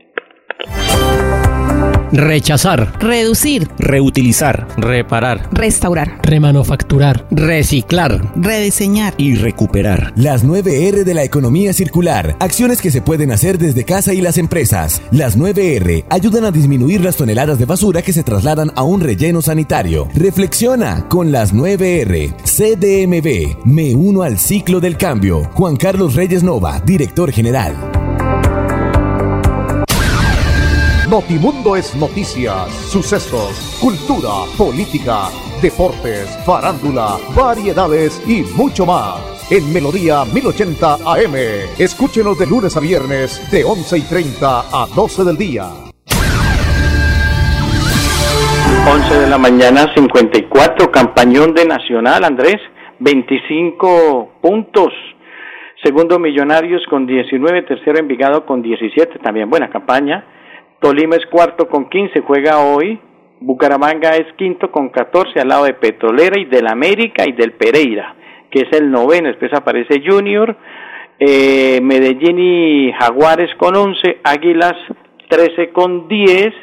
Rechazar. 2.14 3.00
Reducir. 3.00 3.68
Reutilizar. 3.80 4.68
Reparar. 4.78 5.50
Restaurar. 5.52 6.20
Remanufacturar. 6.22 7.26
Reciclar. 7.32 8.32
Rediseñar. 8.36 9.16
Y 9.18 9.34
recuperar. 9.34 10.14
Las 10.16 10.46
9R 10.46 11.06
de 11.06 11.14
la 11.16 11.24
economía 11.24 11.74
circular. 11.74 12.36
Acciones 12.40 12.82
que 12.82 12.92
se 12.92 13.02
pueden 13.02 13.32
hacer 13.32 13.58
desde 13.58 13.84
casa 13.84 14.14
y 14.14 14.22
las 14.22 14.38
empresas. 14.38 15.02
Las 15.10 15.40
9R 15.40 16.06
ayudan 16.12 16.46
a 16.46 16.52
disminuir 16.52 17.02
las 17.02 17.18
toneladas 17.18 17.58
de 17.58 17.66
basura 17.66 18.04
que 18.04 18.14
se 18.14 18.22
trasladan 18.22 18.72
a 18.76 18.84
un 18.84 19.02
relleno 19.02 19.42
sanitario. 19.42 20.08
Reflexiona 20.14 21.08
con 21.10 21.32
las 21.32 21.52
9R. 21.52 22.36
CDMB. 22.44 23.66
Me 23.66 23.96
uno 23.96 24.22
al 24.22 24.38
ciclo 24.38 24.80
del 24.80 24.98
cambio. 24.98 25.50
Juan 25.56 25.78
Carlos 25.78 26.14
Reyes 26.14 26.44
Nova, 26.44 26.80
director 26.86 27.32
general. 27.32 28.03
Notimundo 31.14 31.76
es 31.76 31.96
noticias, 31.96 32.74
sucesos, 32.90 33.78
cultura, 33.80 34.50
política, 34.58 35.30
deportes, 35.62 36.28
farándula, 36.44 37.18
variedades 37.36 38.20
y 38.28 38.42
mucho 38.58 38.88
más. 38.88 39.22
En 39.52 39.72
Melodía 39.72 40.26
1080 40.26 40.96
AM. 41.06 41.36
Escúchenos 41.78 42.40
de 42.40 42.48
lunes 42.48 42.76
a 42.78 42.80
viernes 42.80 43.48
de 43.52 43.64
11 43.64 43.96
y 44.00 44.02
30 44.02 44.60
a 44.74 44.88
12 44.88 45.24
del 45.24 45.38
día. 45.38 45.70
11 48.92 49.20
de 49.20 49.28
la 49.30 49.38
mañana, 49.38 49.94
54, 49.94 50.92
campañón 50.92 51.54
de 51.54 51.66
Nacional, 51.66 52.24
Andrés, 52.24 52.58
25 52.98 54.40
puntos. 54.42 54.92
Segundo 55.84 56.18
Millonarios 56.18 56.82
con 56.90 57.06
19, 57.06 57.62
tercero 57.62 58.00
Envigado 58.00 58.48
con 58.48 58.64
17, 58.64 59.20
también 59.20 59.48
buena 59.52 59.70
campaña. 59.70 60.33
Tolima 60.84 61.16
es 61.16 61.26
cuarto 61.28 61.70
con 61.70 61.90
15, 61.90 62.20
juega 62.28 62.60
hoy. 62.60 63.00
Bucaramanga 63.40 64.18
es 64.18 64.34
quinto 64.34 64.70
con 64.70 64.90
14 64.90 65.40
al 65.40 65.48
lado 65.48 65.64
de 65.64 65.76
Petrolera 65.76 66.38
y 66.38 66.44
del 66.44 66.68
América 66.68 67.24
y 67.26 67.32
del 67.32 67.54
Pereira, 67.54 68.14
que 68.52 68.64
es 68.64 68.78
el 68.78 68.92
noveno. 68.92 69.30
Después 69.30 69.54
aparece 69.54 70.04
Junior, 70.06 70.54
eh, 71.20 71.80
Medellín 71.82 72.38
y 72.38 72.92
Jaguares 73.00 73.50
con 73.56 73.78
11, 73.78 74.20
Águilas 74.26 74.74
13 75.30 75.70
con 75.70 76.10
10 76.10 76.54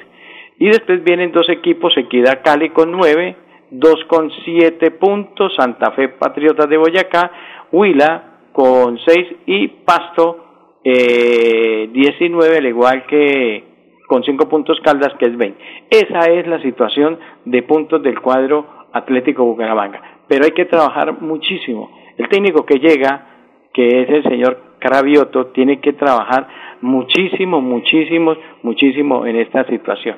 y 0.59 0.67
después 0.67 1.03
vienen 1.03 1.33
dos 1.33 1.49
equipos, 1.49 1.97
Equidad 1.97 2.43
Cali 2.45 2.69
con 2.69 2.93
9, 2.93 3.37
2 3.71 4.05
con 4.07 4.31
7 4.45 4.91
puntos, 4.91 5.55
Santa 5.57 5.93
Fe 5.93 6.11
Patriotas 6.11 6.69
de 6.69 6.77
Boyacá, 6.77 7.33
Huila 7.73 8.41
con 8.53 8.99
6 8.99 9.29
y 9.47 9.69
Pasto 9.69 10.77
eh, 10.85 11.89
19, 11.91 12.59
al 12.59 12.67
igual 12.67 13.07
que 13.07 13.70
con 14.11 14.25
cinco 14.25 14.49
puntos 14.49 14.81
Caldas, 14.81 15.15
que 15.21 15.27
es 15.27 15.37
20. 15.37 15.57
Esa 15.89 16.29
es 16.33 16.45
la 16.49 16.61
situación 16.61 17.17
de 17.45 17.63
puntos 17.63 18.03
del 18.03 18.21
cuadro 18.21 18.67
Atlético 18.93 19.45
Bucaramanga. 19.45 20.03
Pero 20.27 20.45
hay 20.45 20.51
que 20.51 20.65
trabajar 20.65 21.23
muchísimo. 21.23 21.89
El 22.19 22.29
técnico 22.29 22.67
que 22.67 22.81
llega, 22.81 23.29
que 23.73 24.03
es 24.03 24.11
el 24.11 24.25
señor 24.25 24.75
Carabioto, 24.81 25.47
tiene 25.55 25.79
que 25.79 25.93
trabajar 25.93 26.49
muchísimo, 26.81 27.61
muchísimo, 27.61 28.35
muchísimo 28.65 29.27
en 29.27 29.37
esta 29.37 29.65
situación. 29.67 30.17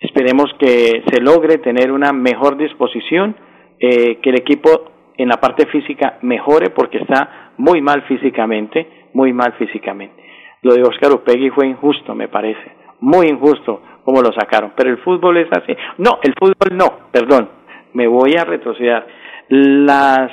Esperemos 0.00 0.52
que 0.58 1.02
se 1.10 1.22
logre 1.22 1.56
tener 1.56 1.90
una 1.92 2.12
mejor 2.12 2.58
disposición, 2.58 3.34
eh, 3.80 4.16
que 4.16 4.28
el 4.28 4.36
equipo 4.36 4.68
en 5.16 5.30
la 5.30 5.38
parte 5.38 5.64
física 5.68 6.18
mejore 6.20 6.68
porque 6.68 6.98
está 6.98 7.52
muy 7.56 7.80
mal 7.80 8.02
físicamente, 8.02 8.86
muy 9.14 9.32
mal 9.32 9.54
físicamente. 9.54 10.22
Lo 10.60 10.74
de 10.74 10.82
Oscar 10.82 11.10
Upegui 11.12 11.48
fue 11.48 11.68
injusto, 11.68 12.14
me 12.14 12.28
parece 12.28 12.77
muy 13.00 13.28
injusto, 13.28 13.82
cómo 14.04 14.22
lo 14.22 14.32
sacaron. 14.32 14.72
Pero 14.76 14.90
el 14.90 14.98
fútbol 14.98 15.38
es 15.38 15.48
así. 15.52 15.74
No, 15.98 16.18
el 16.22 16.34
fútbol 16.38 16.76
no, 16.76 17.10
perdón, 17.12 17.48
me 17.94 18.06
voy 18.06 18.34
a 18.38 18.44
retroceder. 18.44 19.06
Las, 19.48 20.30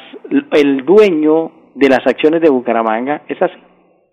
el 0.51 0.85
dueño 0.85 1.51
de 1.75 1.89
las 1.89 2.05
acciones 2.05 2.41
de 2.41 2.49
Bucaramanga 2.49 3.23
es 3.27 3.41
así. 3.41 3.57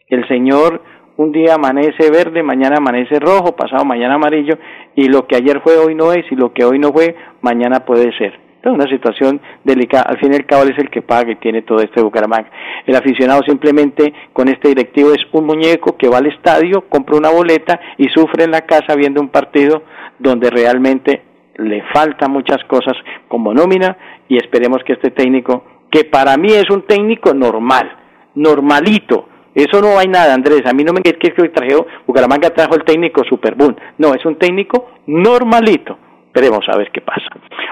El 0.08 0.26
señor 0.28 0.80
un 1.16 1.32
día 1.32 1.54
amanece 1.54 2.10
verde, 2.10 2.42
mañana 2.42 2.76
amanece 2.78 3.18
rojo, 3.20 3.54
pasado 3.54 3.84
mañana 3.84 4.14
amarillo, 4.14 4.54
y 4.94 5.08
lo 5.08 5.26
que 5.26 5.36
ayer 5.36 5.60
fue 5.62 5.76
hoy 5.76 5.94
no 5.94 6.12
es, 6.12 6.24
y 6.30 6.36
lo 6.36 6.52
que 6.52 6.64
hoy 6.64 6.78
no 6.78 6.92
fue, 6.92 7.14
mañana 7.42 7.80
puede 7.84 8.16
ser. 8.16 8.38
Una 8.64 8.86
situación 8.86 9.40
delicada. 9.64 10.04
Al 10.04 10.18
fin 10.18 10.32
y 10.32 10.36
al 10.36 10.46
cabo, 10.46 10.62
es 10.64 10.78
el 10.78 10.88
que 10.88 11.02
paga 11.02 11.32
y 11.32 11.36
tiene 11.36 11.62
todo 11.62 11.80
esto 11.80 11.94
de 11.96 12.04
Bucaramanga. 12.04 12.48
El 12.86 12.94
aficionado 12.94 13.42
simplemente 13.42 14.12
con 14.32 14.48
este 14.48 14.68
directivo 14.68 15.12
es 15.12 15.20
un 15.32 15.46
muñeco 15.46 15.96
que 15.96 16.08
va 16.08 16.18
al 16.18 16.26
estadio, 16.26 16.84
compra 16.88 17.16
una 17.16 17.30
boleta 17.30 17.80
y 17.98 18.08
sufre 18.08 18.44
en 18.44 18.52
la 18.52 18.60
casa 18.60 18.94
viendo 18.94 19.20
un 19.20 19.30
partido 19.30 19.82
donde 20.18 20.48
realmente 20.50 21.22
le 21.56 21.82
faltan 21.92 22.30
muchas 22.30 22.62
cosas 22.64 22.94
como 23.28 23.52
nómina 23.52 23.96
y 24.28 24.36
esperemos 24.36 24.82
que 24.84 24.92
este 24.94 25.10
técnico, 25.10 25.64
que 25.90 26.04
para 26.04 26.36
mí 26.36 26.52
es 26.52 26.70
un 26.70 26.82
técnico 26.86 27.34
normal, 27.34 27.90
normalito, 28.34 29.28
eso 29.54 29.82
no 29.82 29.98
hay 29.98 30.08
nada, 30.08 30.32
Andrés. 30.32 30.62
A 30.64 30.72
mí 30.72 30.82
no 30.82 30.92
me 30.92 31.00
es 31.04 31.12
que 31.14 31.48
trajo, 31.48 31.86
Bucaramanga 32.06 32.50
trajo 32.50 32.74
el 32.74 32.84
técnico 32.84 33.22
Superboom. 33.24 33.76
No, 33.98 34.14
es 34.14 34.24
un 34.24 34.36
técnico 34.36 34.88
normalito. 35.06 35.98
Esperemos 36.34 36.64
a 36.66 36.78
ver 36.78 36.90
qué 36.90 37.02
pasa. 37.02 37.28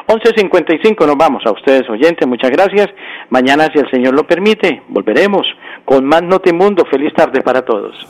11.55 0.07 1.07
nos 1.07 1.17
vamos 1.17 1.43
a 1.47 1.51
ustedes 1.51 1.89
oyentes, 1.89 2.29
muchas 2.29 2.51
gracias. 2.51 2.89
Mañana, 3.31 3.71
si 3.73 3.79
el 3.79 3.91
Señor 3.91 4.13
lo 4.13 4.27
permite, 4.27 4.83
volveremos 4.89 5.47
con 5.87 6.05
más 6.05 6.23
Notimundo. 6.23 6.85
Feliz 6.85 7.11
tarde 7.15 7.41
para 7.41 7.63
todos. 7.63 8.07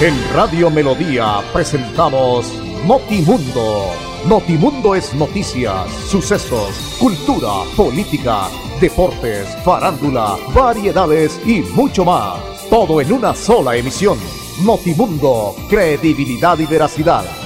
En 0.00 0.14
Radio 0.36 0.70
Melodía 0.70 1.38
presentamos 1.52 2.62
Notimundo. 2.86 3.86
Notimundo 4.28 4.94
es 4.94 5.12
noticias, 5.14 5.90
sucesos, 6.08 6.96
cultura, 7.00 7.64
política, 7.76 8.42
deportes, 8.80 9.48
farándula, 9.64 10.36
variedades 10.54 11.44
y 11.44 11.62
mucho 11.74 12.04
más. 12.04 12.68
Todo 12.70 13.00
en 13.00 13.12
una 13.12 13.34
sola 13.34 13.74
emisión. 13.74 14.16
Notimundo, 14.64 15.56
credibilidad 15.68 16.56
y 16.60 16.66
veracidad 16.66 17.45